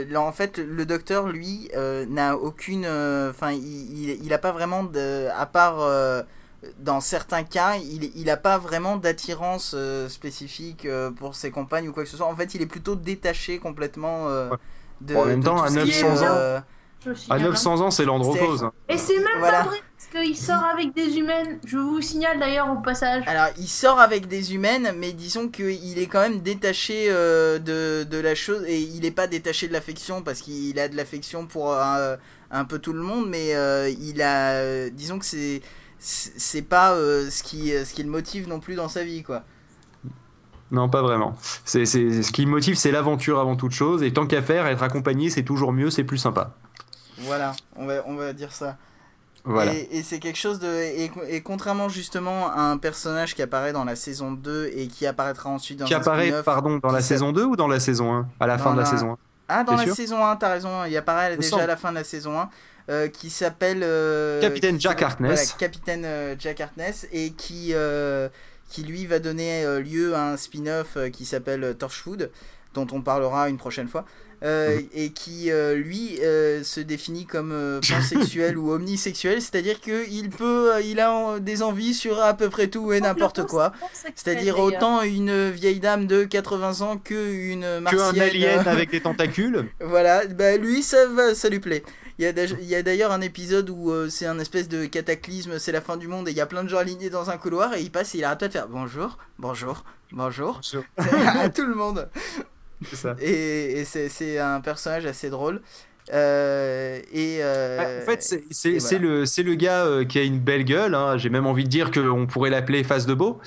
[0.09, 2.85] le, en fait, le docteur, lui, euh, n'a aucune.
[2.85, 3.63] Enfin, il,
[4.11, 5.29] il, il a pas vraiment de.
[5.37, 5.81] À part.
[5.81, 6.23] euh,
[6.79, 11.89] dans certains cas, il, il a pas vraiment d'attirance euh, spécifique euh, pour ses compagnes
[11.89, 12.27] ou quoi que ce soit.
[12.27, 14.49] En fait, il est plutôt détaché complètement euh,
[15.03, 15.13] de.
[15.15, 16.61] Bon, en même de temps, tout à ce qui est, 900 ans- euh,
[17.11, 17.45] À signale, hein.
[17.51, 18.65] 900 ans, c'est l'andropause.
[18.65, 18.73] hein.
[18.89, 19.59] Et c'est même Voilà.
[19.65, 19.77] pas vrai,
[20.23, 21.59] qu'il sort avec des humaines.
[21.67, 23.25] Je vous signale d'ailleurs au passage.
[23.27, 28.05] Alors, il sort avec des humaines, mais disons qu'il est quand même détaché euh, de,
[28.09, 31.47] de la chose, et il n'est pas détaché de l'affection, parce qu'il a de l'affection
[31.47, 32.17] pour euh,
[32.51, 35.61] un peu tout le monde, mais euh, il a, euh, disons que c'est
[35.99, 39.43] c'est pas euh, ce qui ce qui le motive non plus dans sa vie, quoi.
[40.71, 41.35] Non, pas vraiment.
[41.65, 44.03] C'est, c'est- ce qui me motive, c'est l'aventure avant toute chose.
[44.03, 46.55] Et tant qu'à faire, être accompagné, c'est toujours mieux, c'est plus sympa.
[47.19, 48.77] Voilà, on va, on va dire ça.
[49.45, 49.75] Voilà.
[49.75, 50.67] Et, et c'est quelque chose de.
[50.69, 55.07] Et, et contrairement justement à un personnage qui apparaît dans la saison 2 et qui
[55.07, 58.29] apparaîtra ensuite dans qui apparaît, pardon, dans la saison 2 ou dans la saison 1
[58.41, 59.19] À la fin de la saison 1
[59.49, 62.05] Ah, dans la saison 1, t'as raison, il apparaît déjà à la fin de la
[62.05, 62.49] saison 1,
[62.91, 63.81] euh, qui s'appelle...
[63.83, 65.31] euh, Capitaine Jack Harkness.
[65.31, 68.29] Voilà, Capitaine euh, Jack Harkness, et qui, euh,
[68.71, 72.31] qui lui va donner euh, lieu à un spin-off euh, qui s'appelle Torchwood,
[72.73, 74.07] dont on parlera une prochaine fois.
[74.45, 80.09] Euh, et qui euh, lui euh, se définit comme euh, pansexuel ou omnisexuel, c'est-à-dire que
[80.11, 83.45] il peut, euh, il a en- des envies sur à peu près tout et n'importe
[83.47, 83.73] quoi.
[84.15, 88.11] C'est-à-dire autant une vieille dame de 80 ans que une Que martienne.
[88.17, 89.67] un alien avec des tentacules.
[89.81, 91.83] Voilà, bah lui ça va, ça lui plaît.
[92.19, 95.81] Il y a, d'ailleurs un épisode où euh, c'est un espèce de cataclysme, c'est la
[95.81, 97.81] fin du monde et il y a plein de gens alignés dans un couloir et
[97.81, 100.61] il passe et il arrête pas de faire bonjour, bonjour, bonjour
[100.97, 102.09] à tout le monde.
[102.89, 103.16] C'est ça.
[103.20, 105.61] Et, et c'est un personnage assez drôle.
[106.12, 108.45] Euh, et euh, Ouais, en fait, c'est-
[108.99, 108.99] voilà.
[109.43, 110.95] le, gars euh, qui a une belle gueule.
[110.95, 111.16] hein.
[111.16, 113.41] J'ai même envie de dire qu'on pourrait l'appeler face de beau.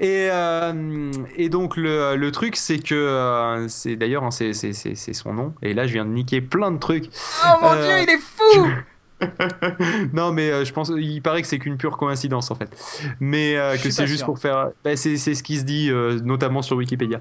[0.00, 2.96] Et, euh, et donc, le, le truc, c'est que.
[2.96, 4.52] euh, c'est D'ailleurs, hein, c'est
[5.14, 5.54] son nom.
[5.62, 7.10] Et là, je viens de niquer plein de trucs.
[7.44, 8.66] Oh mon Euh, dieu, il est fou
[10.12, 10.90] non, mais euh, je pense.
[10.96, 12.70] Il paraît que c'est qu'une pure coïncidence, en fait.
[13.20, 14.26] Mais euh, que c'est juste sûr.
[14.26, 14.70] pour faire.
[14.84, 17.20] bah, c'est ce qui se dit, euh, notamment sur Wikipédia.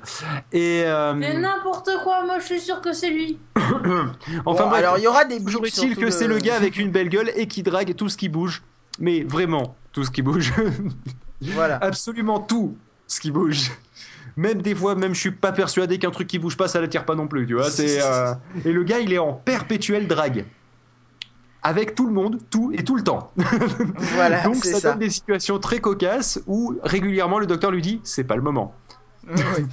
[0.52, 0.84] Et.
[0.86, 3.38] euh, Mais n'importe quoi, moi je suis sûr que c'est lui.
[3.56, 4.14] enfin,
[4.46, 6.78] Bon, bref, alors il y aura des Toujours est-il que c'est le- le gars avec
[6.78, 8.62] une belle gueule et qui drague tout ce qui bouge.
[9.00, 10.54] Mais vraiment, tout ce qui bouge.
[11.42, 11.78] Voilà.
[11.82, 12.76] Absolument tout
[13.08, 13.72] ce qui bouge.
[14.36, 17.06] Même des fois, même je suis pas persuadé qu'un truc qui bouge pas, ça l'attire
[17.06, 17.70] pas non plus, tu vois.
[17.72, 18.34] C'est euh,
[18.66, 20.46] et le gars, il est en perpétuelle drague.
[21.62, 23.34] Avec tout le monde, tout et tout le temps.
[23.98, 24.92] Voilà, Donc ça, ça.
[24.92, 28.76] donne des situations très cocasses où régulièrement le docteur lui dit c'est pas le moment.
[29.28, 29.66] Oui.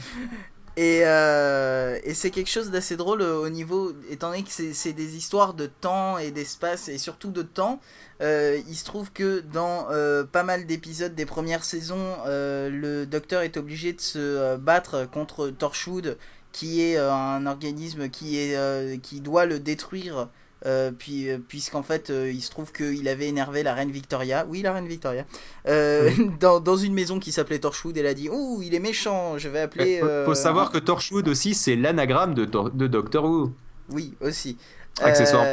[0.79, 4.93] Et, euh, et c'est quelque chose d'assez drôle euh, au niveau, étant donné que c'est
[4.93, 7.81] des histoires de temps et d'espace et surtout de temps.
[8.21, 13.41] euh, il se trouve que dans euh, pas mal d'épisodes des premières saisons, le docteur
[13.43, 16.19] est obligé de se battre contre Torchwood,
[16.53, 20.29] qui est un organisme qui, est, qui doit le détruire.
[20.67, 24.47] Euh, puis, euh, puisqu'en fait euh, il se trouve qu'il avait énervé la reine Victoria,
[24.49, 25.25] oui la reine Victoria,
[26.41, 29.49] dans, dans une maison qui s'appelait Torchwood, elle a dit ouh il est méchant, je
[29.49, 30.01] vais appeler.
[30.01, 33.53] faut, faut savoir que Torchwood aussi, c'est l'anagramme de, de Doctor Who.
[33.91, 34.57] Oui, aussi.
[35.01, 35.45] Accessoire.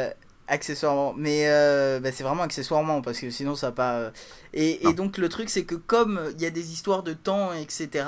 [0.46, 1.14] Accessoirement.
[1.16, 3.94] Mais euh, bah, c'est vraiment accessoirement parce que sinon ça pas.
[3.94, 4.10] euh.
[4.52, 4.92] Et, et Non.
[4.92, 8.04] donc le truc c'est que comme il y a des histoires de temps, etc.,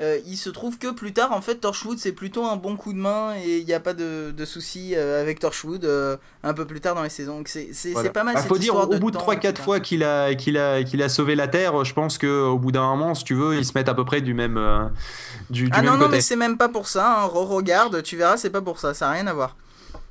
[0.00, 2.92] euh, il se trouve que plus tard en fait Torchwood c'est plutôt un bon coup
[2.92, 5.88] de main et il n'y a pas de, de soucis euh, avec Torchwood
[6.42, 7.42] un peu plus tard dans les saisons.
[7.46, 8.10] C'est c'est- Voilà.
[8.10, 8.34] pas mal.
[8.34, 9.62] Bah, cette faut dire, au bout de temps, 3-4 etc.
[9.62, 12.82] fois qu'il a, qu'il a, qu'il a sauvé la Terre, je pense qu'au bout d'un
[12.86, 14.90] moment, si tu veux, ils se mettent à peu près du même,
[15.50, 17.20] du, du Ah même non, non, mais c'est même pas pour ça.
[17.22, 17.26] Hein.
[17.26, 18.92] Re-regarde, tu verras, c'est pas pour ça.
[18.92, 19.56] Ça a rien à voir.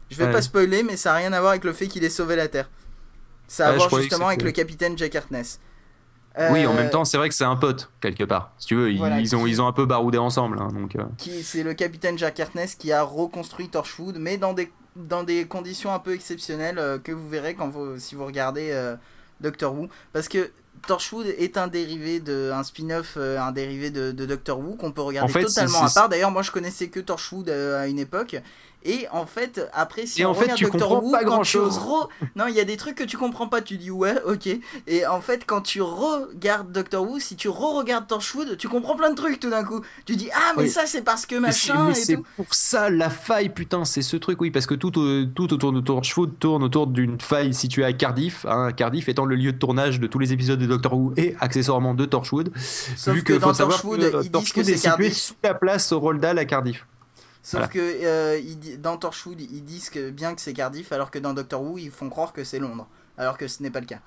[0.10, 0.32] Je vais Ouais.
[0.32, 2.48] pas spoiler, mais ça a rien à voir avec le fait qu'il ait sauvé la
[2.48, 2.70] Terre.
[3.48, 5.60] Ça a à Ouais, voir justement avec le capitaine Jack Harkness.
[6.52, 8.52] Oui, en Euh, même temps, c'est vrai que c'est un pote, quelque part.
[8.58, 10.60] Si tu veux, ils, Voilà, ils ont, qui- ils ont un peu baroudé ensemble.
[10.60, 14.54] hein, donc, euh, qui c'est le capitaine Jack Harkness qui a reconstruit Torchwood, mais dans
[14.54, 18.26] des dans des conditions un peu exceptionnelles euh, que vous verrez quand vous si vous
[18.26, 18.96] regardez euh,
[19.42, 20.52] Doctor Who, parce que
[20.88, 24.92] Torchwood est un dérivé de un spin-off, euh, un dérivé de, de Doctor Who qu'on
[24.94, 26.10] peut regarder En fait, totalement c'est- à part.
[26.10, 28.36] D'ailleurs, moi je connaissais que Torchwood euh, à une époque.
[28.88, 31.18] Et en fait, après, si Et on en fait, regarde tu Doctor comprends Who, pas
[31.24, 31.78] quand tu grand-chose.
[31.80, 34.48] re- Non, il y a des trucs que tu comprends pas, tu dis ouais, ok.
[34.88, 39.10] Et en fait, quand tu regardes Doctor Who, si tu re-regardes Torchwood, tu comprends plein
[39.10, 39.82] de trucs tout d'un coup.
[40.06, 40.70] Tu dis ah, mais Oui.
[40.70, 44.40] ça c'est parce que machin mais c'est pour ça la faille, putain, c'est ce truc,
[44.42, 48.46] oui, parce que tout, tout autour de Torchwood tourne autour d'une faille située à Cardiff,
[48.48, 51.36] hein, Cardiff étant le lieu de tournage de tous les épisodes de Doctor Who et
[51.40, 52.52] accessoirement de Torchwood.
[52.96, 55.34] Sauf vu que, que dans Torchwood, que ils disent que Torchwood c'est est situé sous
[55.44, 56.86] la place Roldal à Cardiff.
[57.46, 61.20] Sauf que euh, ils dans Torchwood, ils disent que bien que c'est Cardiff, alors que
[61.20, 62.88] dans Doctor Who, ils font croire que c'est Londres,
[63.20, 64.00] alors que ce n'est pas le cas.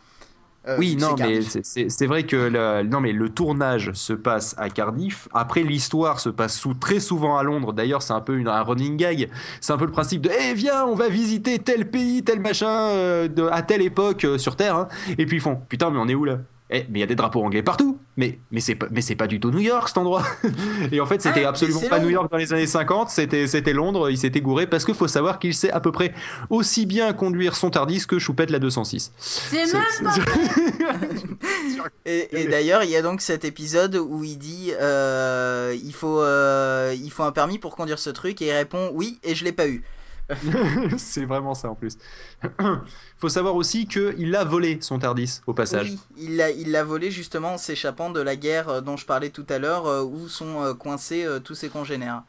[0.66, 1.24] Euh, Oui, non, c'est
[1.62, 5.28] mais c'est- vrai que le, non, mais le tournage se passe à Cardiff.
[5.32, 7.72] Après, l'histoire se passe sous, très souvent à Londres.
[7.72, 9.30] D'ailleurs, c'est un peu une, un running gag.
[9.60, 12.68] C'est un peu le principe de Eh, viens, on va visiter tel pays, tel machin,
[12.68, 14.74] euh, de- à telle époque euh, sur Terre.
[14.74, 14.88] hein.
[15.16, 16.38] Et puis ils font Putain, mais on est où là?
[16.70, 17.98] Eh, mais il y a des drapeaux anglais partout.
[18.16, 20.22] Mais, mais c'est pas, mais c'est pas du tout New York cet endroit.
[20.92, 22.10] Et en fait, c'était Ah, absolument pas New.
[22.10, 23.08] York dans les années 50.
[23.10, 24.10] C'était, c'était Londres.
[24.10, 26.12] Il s'était gouré parce qu'il faut savoir qu'il sait à peu près
[26.50, 29.12] aussi bien conduire son Tardis que Choupette la 206.
[29.18, 30.14] C'est même pas
[32.04, 36.94] et d'ailleurs, il y a donc cet épisode où il dit euh, il, faut, euh,
[36.96, 39.52] il faut un permis pour conduire ce truc, et il répond oui, et je l'ai
[39.52, 39.84] pas eu.
[40.98, 41.96] c'est vraiment ça en plus.
[43.18, 45.90] Faut savoir aussi qu'il a volé son Tardis au passage.
[45.90, 49.30] Oui, il l'a il volé justement en s'échappant de la guerre euh, dont je parlais
[49.30, 52.22] tout à l'heure, euh, où sont euh, coincés tous ses congénères.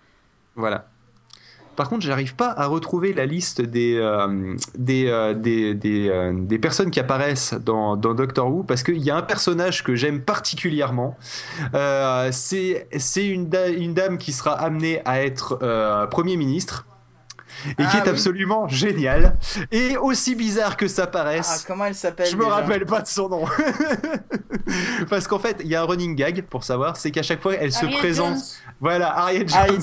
[0.55, 0.87] Voilà.
[1.75, 6.33] Par contre, j'arrive pas à retrouver la liste des, euh, des, euh, des, des, euh,
[6.35, 9.95] des personnes qui apparaissent dans, dans Doctor Who parce qu'il y a un personnage que
[9.95, 11.17] j'aime particulièrement.
[12.31, 12.85] C'est
[13.15, 16.85] une, da- une dame qui sera amenée à être Premier ministre.
[17.67, 18.09] Et Ah qui est oui.
[18.09, 19.37] absolument géniale.
[19.71, 21.63] Et aussi bizarre que ça Ah, paraisse.
[21.67, 23.45] comment elle s'appelle Je me rappelle pas de son nom.
[25.09, 27.55] Parce qu'en fait, il y a un running gag pour savoir, c'est qu'à chaque fois,
[27.55, 28.35] elle se présente.
[28.35, 28.43] Jones.
[28.79, 29.57] Voilà, Harriet Jones.
[29.59, 29.79] Harriet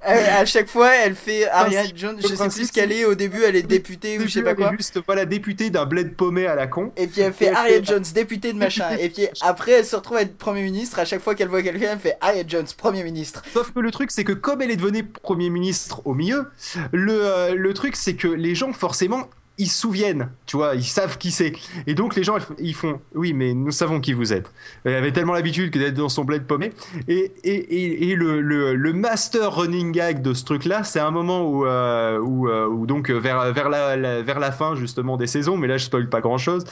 [0.00, 2.16] à chaque fois, elle fait principe- Jones.
[2.20, 3.04] Je sais plus ce qu'elle est.
[3.04, 4.72] Au début, elle est députée ou je sais pas quoi.
[4.76, 6.92] juste voilà, députée d'un bled paumé à la con.
[6.96, 8.96] Et puis elle fait fait- Jones, députée de machin.
[9.00, 10.98] Et puis après, elle se retrouve à être Premier ministre.
[10.98, 13.42] À chaque fois qu'elle voit quelqu'un, elle fait Harriet Jones, Premier ministre.
[13.52, 16.46] Sauf que le truc, c'est que comme elle est devenue Premier ministre au milieu,
[16.92, 19.28] le, euh, le truc, c'est que les gens, forcément,
[19.58, 21.52] ils se souviennent, tu vois, ils savent qui c'est.
[21.86, 24.50] Et donc les gens, ils font, oui, mais nous savons qui vous êtes.
[24.84, 26.72] Elle avait tellement l'habitude que d'être dans son bled paumé.
[27.06, 31.10] Et, et, et, et le, le, le master running gag de ce truc-là, c'est un
[31.10, 35.16] moment où, euh, où, euh, où donc vers, vers, la, la- vers la fin justement
[35.16, 36.64] des saisons, mais là je spoil pas grand-chose,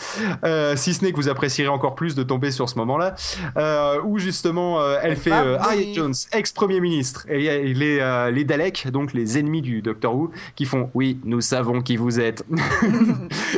[0.44, 3.14] euh, si ce n'est que vous apprécierez encore plus de tomber sur ce moment-là,
[3.56, 5.92] euh, où justement elle fait Harriet.
[5.94, 10.90] Jones, ex-premier ministre, et les, les Daleks, donc les ennemis du Doctor Who, qui font
[10.94, 12.44] oui, nous savons qui vous êtes.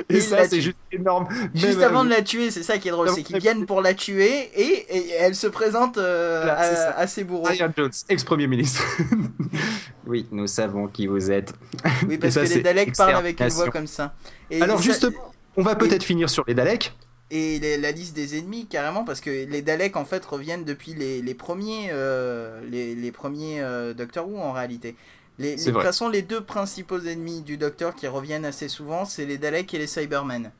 [0.08, 1.26] Et ça, c'est juste énorme.
[1.54, 3.66] Juste Même, avant euh, de la tuer, c'est ça qui est drôle, c'est qu'ils viennent
[3.66, 6.46] pour la tuer et, et elle se présente euh,
[6.96, 7.46] à, ses bourreaux.
[7.46, 8.82] Harriet Jones, ex-premier ministre.
[10.06, 11.52] oui, nous savons qui vous êtes.
[12.08, 14.14] Oui, parce ça, que les Daleks parlent avec une voix comme ça.
[14.50, 16.92] Et Alors ça- justement, on va peut-être finir sur les Daleks.
[17.30, 20.94] et les- la liste des ennemis carrément parce que les Daleks en fait reviennent depuis
[20.94, 24.96] les, les premiers euh, les, les premiers euh, Doctor Who en réalité.
[25.38, 29.04] Les, les- de toute façon, les deux principaux ennemis du Docteur qui reviennent assez souvent,
[29.04, 30.50] c'est les Daleks et les Cybermen.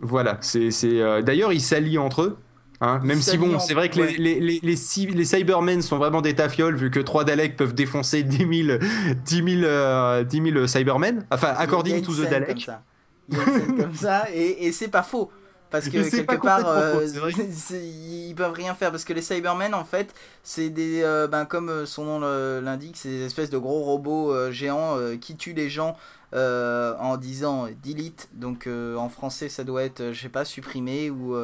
[0.00, 2.38] Voilà, c'est euh, d'ailleurs ils s'allient entre eux.
[2.82, 4.12] Hein, même si bon, c'est vrai que ouais.
[4.18, 7.56] les, les, les, les, cy- les Cybermen sont vraiment des tafioles vu que 3 Daleks
[7.56, 8.36] peuvent défoncer 10
[8.66, 8.78] 000,
[9.24, 11.24] 10 000, euh, 10 000 Cybermen.
[11.30, 12.48] Enfin, according to the scène Dalek.
[12.48, 12.82] Comme ça.
[13.30, 15.30] Il y a une scène comme ça et, et c'est pas faux.
[15.70, 18.90] Parce que Mais quelque part, faux, euh, c'est- ils peuvent rien faire.
[18.90, 21.02] Parce que les Cybermen, en fait, c'est des.
[21.02, 22.20] euh, ben, comme euh, son nom
[22.60, 25.96] l'indique, c'est des espèces de gros robots euh, géants qui tuent les gens
[26.32, 28.28] en disant delete.
[28.34, 31.34] Donc en français, ça doit être, je sais pas, supprimé ou,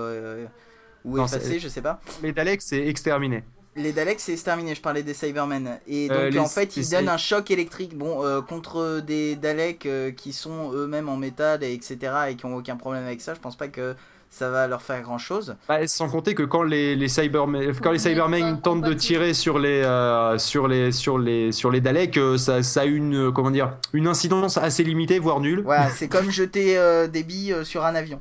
[1.05, 2.01] ou Non, effacé, je sais pas.
[2.23, 3.43] Les Daleks, c'est exterminé.
[3.75, 5.79] Les Daleks, c'est exterminé, je parlais des Cybermen.
[5.89, 9.35] Et donc, Euh, les- en fait, ils donnent un choc électrique bon, euh, contre des
[9.35, 11.97] Daleks euh, qui sont eux-mêmes en métal, et etc.,
[12.31, 13.33] et qui ont aucun problème avec ça.
[13.33, 13.95] Je pense pas que
[14.29, 15.57] ça va leur faire grand-chose.
[15.69, 19.59] Bah, sans compter que quand les, les Cybermen, quand les Cybermen tentent de tirer sur
[19.59, 23.31] les, euh, sur les, sur les, sur les Daleks, euh, ça, ça a une, euh,
[23.33, 25.63] comment dire, une incidence assez limitée, voire nulle.
[25.65, 28.21] Voilà, c'est comme jeter euh, des billes euh, sur un avion.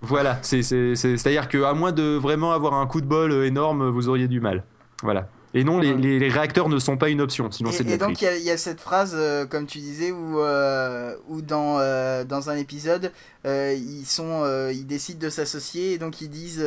[0.00, 3.46] Voilà, c'est, c'est, c'est, c'est-à-dire qu'à moins de vraiment avoir un coup de bol euh,
[3.46, 4.62] énorme, vous auriez du mal.
[5.02, 5.28] Voilà.
[5.54, 6.00] Et non, les, Ouais.
[6.00, 8.22] les, les réacteurs ne sont pas une option, sinon c'est Et, de et la donc,
[8.22, 11.42] il y a- il y, a cette phrase, euh, comme tu disais, où, euh, où
[11.42, 13.12] dans, euh, dans un épisode,
[13.44, 16.64] ils, sont, ils décident de s'associer, et donc ils disent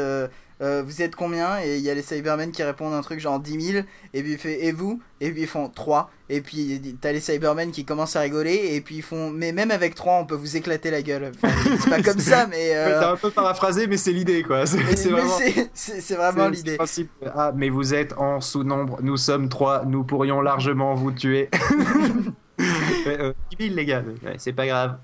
[0.61, 1.59] euh, euh, Vous êtes combien?
[1.61, 4.33] Et il y a les Cybermen qui répondent un truc genre 10 000, et puis
[4.33, 5.01] il fait Et vous?
[5.21, 6.09] Et puis ils font 3.
[6.29, 9.71] Et puis t'as les Cybermen qui commencent à rigoler, et puis ils font Mais même
[9.71, 11.31] avec 3, on peut vous éclater la gueule.
[11.35, 12.75] Enfin, c'est pas comme ça, mais.
[12.75, 14.65] Euh, T'as un peu paraphrasé, mais c'est l'idée, quoi.
[14.65, 16.33] C'est, vraiment.
[16.33, 16.77] vraiment l'idée.
[17.35, 21.49] Ah, mais vous êtes en sous-nombre, nous sommes trois, nous pourrions largement vous tuer.
[23.05, 24.97] Ouais, euh, 10 000, les gars, Ouais, c'est pas grave.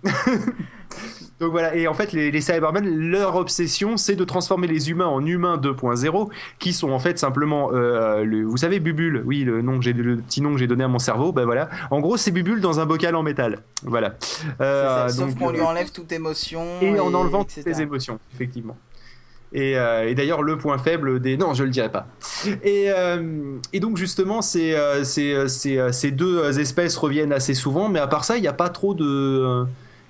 [1.42, 5.08] Donc voilà, et en fait, les, les Cybermen, leur obsession, c'est de transformer les humains
[5.08, 6.30] en humains 2.0,
[6.60, 9.94] qui sont en fait simplement, euh, le, vous savez, Bubule, oui, le, nom que j'ai,
[9.94, 11.68] le petit nom que j'ai donné à mon cerveau, ben voilà.
[11.90, 13.64] En gros, c'est Bubule dans un bocal en métal.
[13.84, 14.14] Voilà.
[14.62, 16.64] Euh, ça, Sauf qu'on euh, lui enlève toute émotion.
[16.80, 17.64] et en enlevant etc.
[17.64, 18.78] toutes les émotions, effectivement.
[19.54, 21.38] Et, euh, et d'ailleurs, le point faible des.
[21.38, 22.08] Non, je le dirai pas.
[22.64, 27.34] Et, euh, et donc, justement, ces, euh, ces, euh, ces, euh, ces deux espèces reviennent
[27.34, 29.66] assez souvent, mais à part ça, il n'y a pas trop de.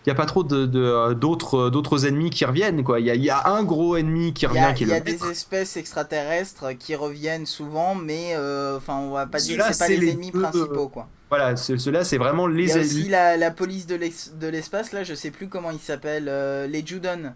[0.06, 2.84] Il n'y a pas trop de, de, euh, d'autres, d'autres ennemis qui reviennent.
[2.84, 3.00] Quoi.
[3.00, 4.84] Il, y a, il y a un gros ennemi qui Il y revient a, qui
[4.84, 5.30] est il y le a des maître.
[5.30, 9.88] espèces extraterrestres qui reviennent souvent, mais euh, enfin on va pas dire que c'est pas
[9.90, 11.08] les, les ennemis principaux quoi.
[11.30, 12.86] Voilà, ce- ceux-là, c'est vraiment Il les y a ennemis.
[13.02, 16.86] aussi la, la police de l'espace là, je sais plus comment ils s'appellent, euh, les
[16.86, 17.34] Judon,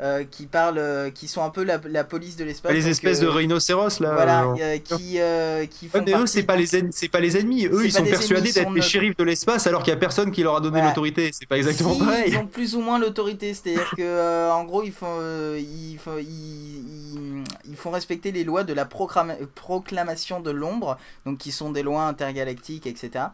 [0.00, 2.72] euh, qui parlent, euh, qui sont un peu la, la police de l'espace.
[2.72, 4.14] Les donc, espèces euh, de rhinocéros, là.
[4.14, 7.36] Voilà, euh, euh, qui euh, font mais eux, c'est pas les ennemis, c'est pas les
[7.36, 7.66] ennemis.
[7.66, 10.42] Eux, ils sont persuadés d'être les shérifs de l'espace alors qu'il y a personne qui
[10.42, 10.88] leur a donné Voilà.
[10.88, 11.30] l'autorité.
[11.32, 12.24] C'est pas exactement Si, pareil.
[12.28, 15.98] Ils ont plus ou moins l'autorité, c'est-à-dire que euh, en gros ils font, euh, ils,
[15.98, 21.70] font- ils, font respecter les lois de la proclama- proclamation de l'ombre, donc qui sont
[21.70, 23.26] des lois intergalactiques, etc.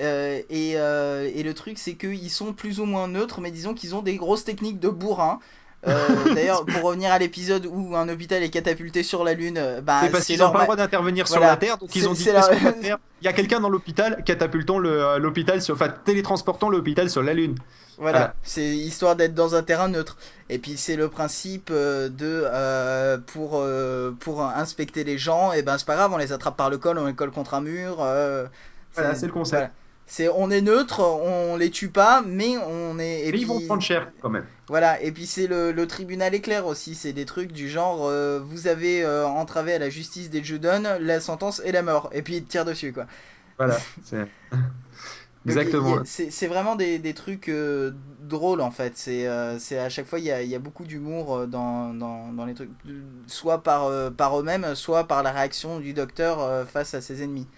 [0.00, 3.74] Euh, et, euh, et le truc c'est qu'ils sont plus ou moins neutres, mais disons
[3.74, 5.38] qu'ils ont des grosses techniques de bourrin.
[5.86, 9.80] Euh, D'ailleurs, pour revenir à l'épisode où un hôpital est catapulté sur la Lune, euh,
[9.80, 12.08] bah, C'est parce c'est qu'ils n'ont pas le droit d'intervenir sur la Terre, donc ils
[12.08, 17.08] ont dit Il y a quelqu'un dans l'hôpital, catapultons euh, l'hôpital sur, enfin télétransportons l'hôpital
[17.10, 17.54] sur la Lune.
[17.96, 18.34] Voilà, Voilà.
[18.44, 20.16] c'est histoire d'être dans un terrain neutre.
[20.48, 25.78] Et puis c'est le principe de euh, pour euh, pour inspecter les gens, et ben
[25.78, 27.96] c'est pas grave, on les attrape par le col, on les colle contre un mur.
[27.96, 29.60] Voilà, c'est le concept.
[29.62, 29.70] voilà.
[30.08, 33.20] C'est on est neutre, on les tue pas, mais on est.
[33.22, 34.46] Et Mais puis, ils vont prendre cher quand même.
[34.68, 38.38] Voilà, et puis c'est le, le tribunal éclair aussi, c'est des trucs du genre euh,
[38.38, 42.20] vous avez euh, entravé à la justice des Judon, la sentence est la mort, et
[42.20, 43.06] puis ils tirent dessus quoi.
[43.58, 43.86] Voilà.
[44.04, 44.28] c'est-
[45.44, 46.02] Exactement.
[46.04, 48.96] C'est vraiment des, des trucs euh, drôles en fait.
[48.96, 52.32] C'est euh, à chaque fois il y a, il y a beaucoup d'humour dans, dans,
[52.32, 52.70] dans les trucs,
[53.26, 57.48] soit par, euh, par eux-mêmes, soit par la réaction du docteur face à ses ennemis.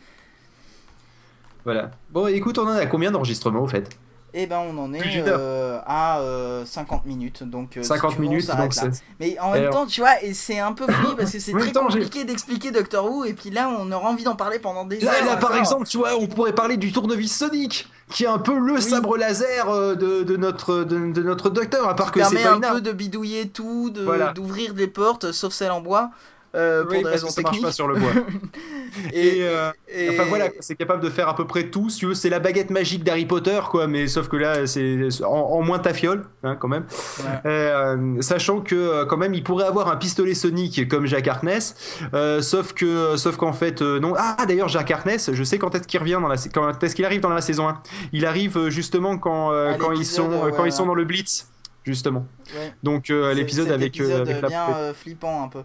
[1.64, 1.90] Voilà.
[2.10, 3.88] Bon, écoute, on en a combien d'enregistrements au fait?
[4.32, 7.42] Et ben on en est euh, à euh, 50 minutes.
[7.42, 8.82] Donc, euh, si 50 tu veux, on minutes, donc là.
[9.18, 11.50] Mais en même Alors- temps, tu vois, et c'est un peu fini parce que c'est
[11.50, 14.84] très temps, compliqué d'expliquer Doctor Who, et puis là on aura envie d'en parler pendant
[14.84, 15.26] des Là, heures.
[15.26, 18.56] là, par exemple, tu vois, on pourrait parler du tournevis Sonic, qui est un peu
[18.56, 18.82] le Oui.
[18.82, 22.44] sabre laser euh, de, de notre, de, de notre docteur, à part que permet c'est
[22.44, 24.32] pas un une peu de bidouiller tout, de- Voilà.
[24.32, 26.10] d'ouvrir des portes, sauf celle en bois,
[26.54, 28.10] euh, pour Oui, des parce raisons que ça marche pas sur le bois.
[29.12, 31.90] Et, Et, euh, et- Enfin voilà, c'est capable de faire à peu près tout.
[31.90, 33.86] Si c'est la baguette magique d'Harry Potter, quoi.
[33.86, 36.86] Mais sauf que là, c'est en, en moins tafiole, hein, quand même.
[37.20, 37.24] Ouais.
[37.50, 41.98] Euh, sachant que quand même, il pourrait avoir un pistolet Sonic comme Jack Harkness,
[42.40, 44.14] sauf que, sauf qu'en fait, non.
[44.18, 47.04] Ah, d'ailleurs, Jack Harkness, je sais quand est-ce qu'il revient dans la, quand est-ce qu'il
[47.04, 47.80] arrive dans la saison 1.
[48.12, 51.48] Il arrive justement quand, quand ils sont, ouais, quand ils sont dans le Blitz,
[51.84, 52.26] justement.
[52.56, 52.72] Ouais.
[52.82, 54.78] Donc euh, l'épisode avec, euh, avec la bien poupée.
[54.78, 55.60] euh, flippant un peu.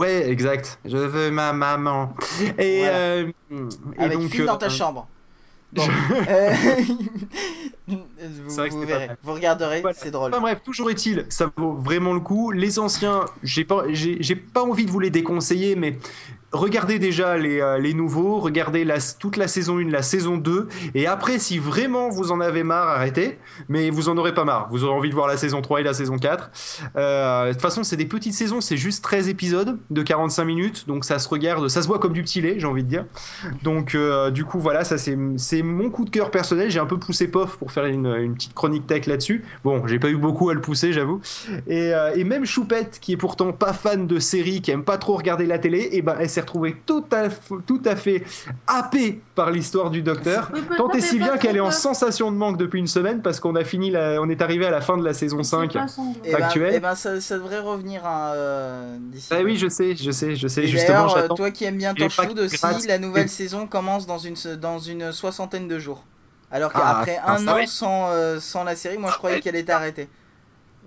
[0.00, 0.78] Ouais, exact.
[0.86, 2.14] Je veux ma maman.
[2.58, 2.96] Et, Voilà.
[2.96, 3.32] euh,
[3.98, 5.06] et Avec donc, file dans ta euh, chambre.
[5.72, 5.82] Bon.
[6.28, 6.52] euh,
[7.88, 7.98] vous,
[8.56, 9.96] vrai vous verrez, vous regarderez, Voilà.
[10.00, 10.32] c'est drôle.
[10.32, 12.50] Enfin bref, toujours est-il, ça vaut vraiment le coup.
[12.50, 15.98] Les anciens, j'ai pas, j'ai, pas envie de vous les déconseiller, mais
[16.52, 20.66] regardez déjà les, euh, les nouveaux, regardez la, toute la saison 1, la saison 2,
[20.96, 24.68] et après, si vraiment vous en avez marre, arrêtez, mais vous en aurez pas marre.
[24.70, 26.50] Vous aurez envie de voir la saison 3 et la saison 4.
[26.96, 30.88] Euh, de toute façon, c'est des petites saisons, c'est juste 13 épisodes de 45 minutes,
[30.88, 33.04] donc ça se regarde, ça se voit comme du petit lait, j'ai envie de dire.
[33.62, 35.16] Donc, euh, du coup, voilà, ça c'est,
[35.60, 36.70] c'est mon coup de cœur personnel.
[36.70, 39.44] J'ai un peu poussé POF pour faire une, une petite chronique tech là-dessus.
[39.62, 41.20] Bon, j'ai pas eu beaucoup à le pousser, j'avoue.
[41.68, 44.96] Et, euh, et même Choupette, qui est pourtant pas fan de séries, qui aime pas
[44.96, 47.28] trop regarder la télé, et ben elle s'est retrouvée tout à,
[47.66, 48.24] tout à fait
[48.66, 50.50] happée par l'histoire du docteur.
[50.78, 53.54] Tant et si bien qu'elle est en sensation de manque depuis une semaine parce qu'on
[53.56, 55.72] a fini, la- on est arrivé à la fin de la saison 5.
[55.72, 59.28] C'est pas son- Et ben, eh ben, ça, ça devrait revenir hein, euh, d'ici.
[59.30, 60.64] Ah oui, je sais, je sais, je sais.
[60.64, 64.06] Et Justement, euh, toi qui aimes bien pas Torchwood de aussi, la nouvelle saison commence
[64.06, 66.04] dans une, dans une soixantaine de jours.
[66.50, 69.72] Alors Ah, qu'après un an sans, euh, sans la série, moi je croyais qu'elle était
[69.72, 70.08] arrêtée.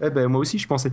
[0.02, 0.90] Eh ben moi aussi, je pensais.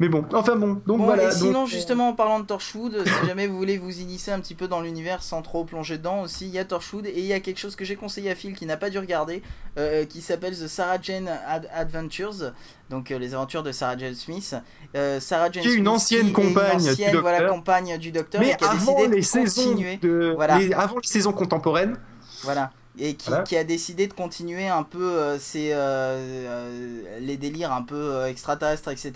[0.00, 0.80] Mais bon, enfin bon.
[0.86, 1.28] Donc Bon, voilà.
[1.28, 4.40] et sinon, donc, justement, en parlant de Torchwood, si jamais vous voulez vous initier un
[4.40, 7.26] petit peu dans l'univers sans trop plonger dedans aussi, il y a Torchwood et il
[7.26, 9.42] y a quelque chose que j'ai conseillé à Phil qui n'a pas dû regarder,
[9.78, 12.52] euh, qui s'appelle The Sarah Jane Ad- Adventures,
[12.88, 14.56] donc euh, les aventures de Sarah Jane Smith.
[14.96, 18.10] Euh, Sarah Jane Qui est une Smith, ancienne une compagne du ancienne, voilà, compagne du
[18.10, 19.96] docteur, et Mais qui a avant décidé de les saisons continuer.
[19.98, 20.58] de, Voilà.
[20.58, 21.98] les- avant les saisons contemporaines,
[22.42, 22.70] Voilà.
[22.98, 23.44] Et qui, Voilà.
[23.44, 27.94] qui a décidé de continuer un peu euh, ses, euh, euh, les délires un peu
[27.94, 29.12] euh, extraterrestres, etc.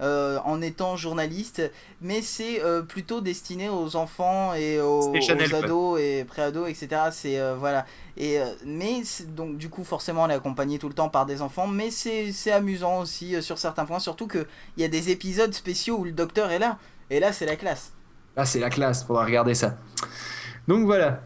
[0.00, 1.62] euh, en étant journaliste.
[2.00, 5.64] Mais c'est euh, plutôt destiné aux enfants et aux, Chanel, aux quoi.
[5.64, 7.02] ados et pré-ados, etc.
[7.12, 7.86] C'est euh, voilà.
[8.16, 11.42] Et euh, mais donc du coup forcément elle est accompagnée tout le temps par des
[11.42, 14.00] enfants, mais c'est c'est amusant aussi euh, sur certains points.
[14.00, 14.46] Surtout que
[14.76, 16.76] il y a des épisodes spéciaux où le docteur est là.
[17.08, 17.92] Et là c'est la classe.
[18.36, 19.76] là c'est la classe, faudra regarder ça.
[20.68, 21.20] Donc voilà.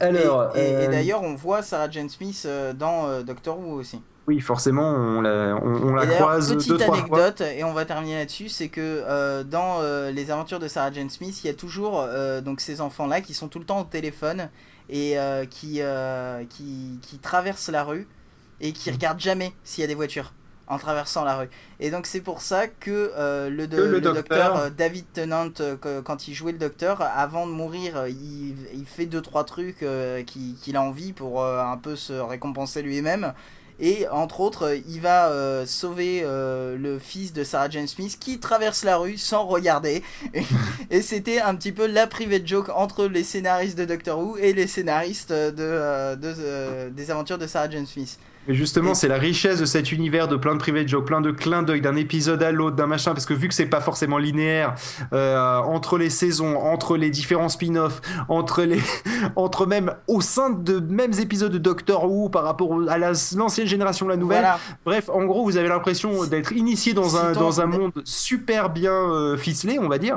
[0.00, 3.58] Et- Alors, et, et euh, d'ailleurs on voit Sarah Jane Smith euh, dans euh, Doctor
[3.58, 4.00] Who aussi.
[4.28, 7.18] oui, forcément, on la, on, on la croise petite deux trois fois.
[7.18, 10.92] anecdote, et on va terminer là-dessus, c'est que euh, dans euh, les aventures de Sarah
[10.92, 13.80] Jane Smith, il y a toujours euh, donc ces enfants-là qui sont tout le temps
[13.80, 14.48] au téléphone
[14.88, 15.16] et
[15.50, 15.80] qui,
[16.50, 18.06] qui, qui traversent la rue
[18.60, 20.32] et qui regardent jamais s'il y a des voitures
[20.68, 21.48] en traversant la rue.
[21.80, 24.14] Et donc c'est pour ça que euh, le, do- Que le le docteur-
[24.52, 28.54] docteur, euh, David Tennant, euh, que- quand il jouait le docteur, avant de mourir, il,
[28.74, 32.82] il fait deux trois trucs euh, qui- qu'il a envie pour un peu se récompenser
[32.82, 33.32] lui-même.
[33.80, 38.96] Et entre autres, il va sauver le fils de Sarah Jane Smith qui traverse la
[38.96, 40.04] rue sans regarder.
[40.34, 40.42] Et,
[40.90, 44.52] et c'était un petit peu la private joke entre les scénaristes de Doctor Who et
[44.52, 48.18] les scénaristes de, de, des aventures de Sarah Jane Smith.
[48.48, 51.30] Mais justement, c'est la richesse de cet univers de plein de private jokes, plein de
[51.30, 54.18] clins d'œil d'un épisode à l'autre, d'un machin, parce que vu que c'est pas forcément
[54.18, 54.74] linéaire
[55.12, 58.80] euh, entre les saisons, entre les différents spin-offs, entre les,
[59.36, 63.66] entre même au sein de mêmes épisodes de Doctor Who par rapport à la- l'ancienne
[63.68, 64.40] génération, la nouvelle.
[64.40, 64.58] Voilà.
[64.84, 68.70] Bref, en gros, vous avez l'impression Si- d'être initié dans un dans un monde super
[68.70, 70.16] bien euh, ficelé, on va dire,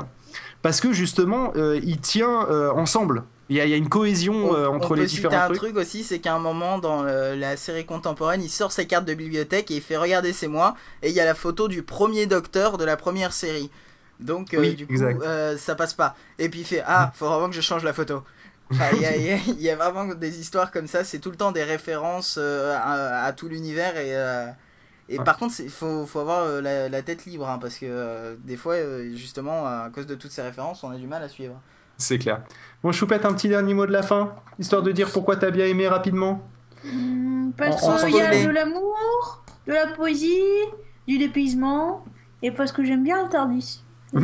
[0.62, 3.22] parce que justement, euh, il tient euh, ensemble.
[3.48, 5.36] Il y, a, il y a une cohésion euh, on, entre on les peut citer
[5.36, 5.56] différents un trucs.
[5.58, 9.04] truc aussi, c'est qu'à un moment dans euh, la série contemporaine, il sort sa carte
[9.04, 11.82] de bibliothèque et il fait regarder c'est moi et il y a la photo du
[11.82, 13.70] premier docteur de la première série.
[14.20, 14.96] Donc euh, Oui, du coup
[15.58, 16.16] ça passe pas.
[16.38, 18.24] Et puis il fait ah faut vraiment que je change la photo.
[18.72, 21.52] Enfin, Il y, a- y y vraiment des histoires comme ça, c'est tout le temps
[21.52, 24.48] des références euh, à, à tout l'univers et, euh,
[25.08, 25.24] et Ouais.
[25.24, 28.56] par contre il faut, faut avoir euh, la, la tête libre hein, parce que des
[28.56, 28.76] fois
[29.14, 31.60] justement à cause de toutes ces références on a du mal à suivre.
[31.98, 32.42] C'est clair.
[32.82, 35.66] Bon, Choupette, un petit dernier mot de la fin, histoire de dire pourquoi t'as bien
[35.66, 36.42] aimé rapidement.
[37.56, 40.42] Parce qu'il y a de l'amour, de la poésie,
[41.08, 42.04] du dépaysement,
[42.42, 43.82] et parce que j'aime bien le Tardis.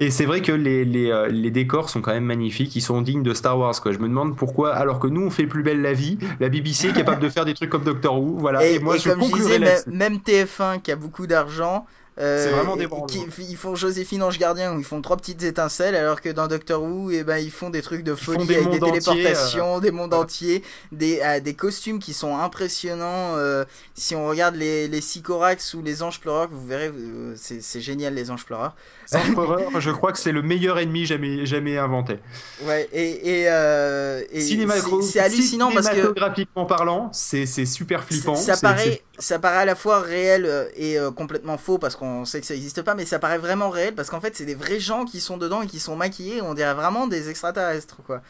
[0.00, 3.02] Et c'est vrai que les, les, euh, les décors sont quand même magnifiques, ils sont
[3.02, 3.80] dignes de Star Wars.
[3.80, 3.90] Quoi.
[3.90, 6.90] Je me demande pourquoi, alors que nous on fait plus belle la vie, la BBC
[6.90, 8.36] est capable de faire des trucs comme Doctor Who.
[8.38, 8.64] Voilà.
[8.64, 11.84] Et, et, moi et je comme je disais, même, même TF1 qui a beaucoup d'argent,
[12.18, 13.06] C'est vraiment des et- branlos.
[13.06, 16.48] qui, ils font Joséphine Ange Gardien où ils font trois petites étincelles, alors que dans
[16.48, 19.00] Doctor Who, et ben, ils font des trucs de folie des avec des mondes entiers,
[19.22, 20.62] téléportations, des mondes entiers,
[20.92, 23.36] des, euh, des costumes qui sont impressionnants.
[23.36, 23.64] euh,
[23.94, 27.80] si on regarde les, les Sycorax ou les Anges Pleureurs, vous verrez, euh, c'est c'est
[27.80, 28.74] génial les Anges Pleureurs.
[29.06, 32.18] Sans horreur, je crois que c'est le meilleur ennemi jamais, jamais inventé.
[32.64, 38.34] Ouais, et, et, euh, et c'est- hallucinant parce que Cinématographiquement parlant, c'est c'est super flippant.
[38.34, 42.07] Ça paraît, ça paraît à la fois réel euh, et euh, complètement faux parce qu'on
[42.24, 44.54] sait que ça n'existe pas, mais ça paraît vraiment réel parce qu'en fait c'est des
[44.54, 48.22] vrais gens qui sont dedans et qui sont maquillés, on dirait vraiment des extraterrestres quoi.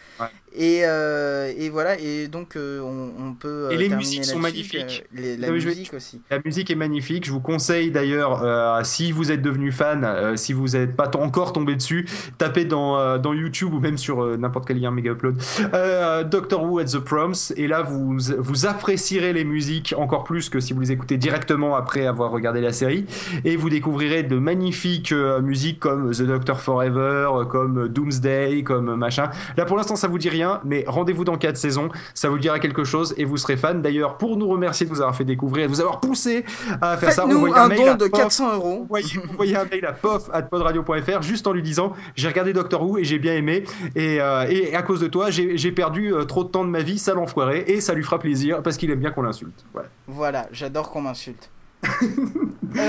[0.56, 3.48] Et, euh, et voilà, et donc euh, on, on peut.
[3.48, 5.04] euh, Et les terminer musiques sont magnifiques.
[5.14, 6.20] euh, les- la je musique aussi.
[6.30, 7.26] La musique est magnifique.
[7.26, 11.10] Je vous conseille d'ailleurs, euh, si vous êtes devenu fan, euh, si vous n'êtes pas
[11.16, 12.06] encore tombé dessus,
[12.38, 15.36] tapez dans, euh, dans YouTube ou même sur euh, n'importe quel lien méga upload
[15.74, 17.52] euh, Doctor Who at the Proms.
[17.56, 21.74] Et là, vous, vous apprécierez les musiques encore plus que si vous les écoutez directement
[21.76, 23.04] après avoir regardé la série.
[23.44, 28.94] Et vous découvrirez de magnifiques euh, musiques comme The Doctor Forever, euh, comme Doomsday, comme
[28.96, 29.30] machin.
[29.56, 31.88] Là, pour l'instant, ça vous dit rien, mais rendez-vous dans 4 saisons.
[32.14, 33.82] Ça vous dira quelque chose et vous serez fan.
[33.82, 36.44] D'ailleurs, pour nous remercier de vous avoir fait découvrir et de vous avoir poussé
[36.80, 38.80] à faire ça, envoyez un mail don à de pof- 400 euros.
[38.82, 43.04] Envoyez, envoyez un mail à pof@podradio.fr juste en lui disant j'ai regardé Doctor Who et
[43.04, 43.64] j'ai bien aimé
[43.94, 46.80] et, euh, et à cause de toi j'ai perdu euh, trop de temps de ma
[46.80, 49.64] vie, ça l'enfoiré et ça lui fera plaisir parce qu'il aime bien qu'on l'insulte.
[49.72, 49.88] Voilà.
[50.06, 51.50] Voilà, j'adore qu'on m'insulte.
[52.68, 52.82] Bah,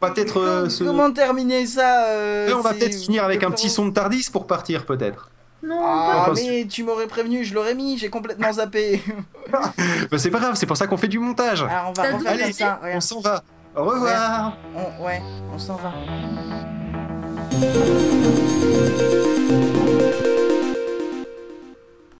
[0.00, 3.86] va peut-être euh, comment, terminer ça euh, on va peut-être finir avec un petit son
[3.86, 5.30] de Tardis pour partir peut-être.
[5.66, 9.02] Non, Ah, pas- mais tu m'aurais prévenu, je l'aurais mis, j'ai complètement zappé.
[9.50, 11.62] Bah, c'est pas grave, c'est pour ça qu'on fait du montage.
[11.62, 13.42] Alors on va refaire Allez, comme ça, on s'en va.
[13.74, 14.56] Au revoir.
[14.74, 15.20] On- ouais,
[15.52, 15.92] on s'en va.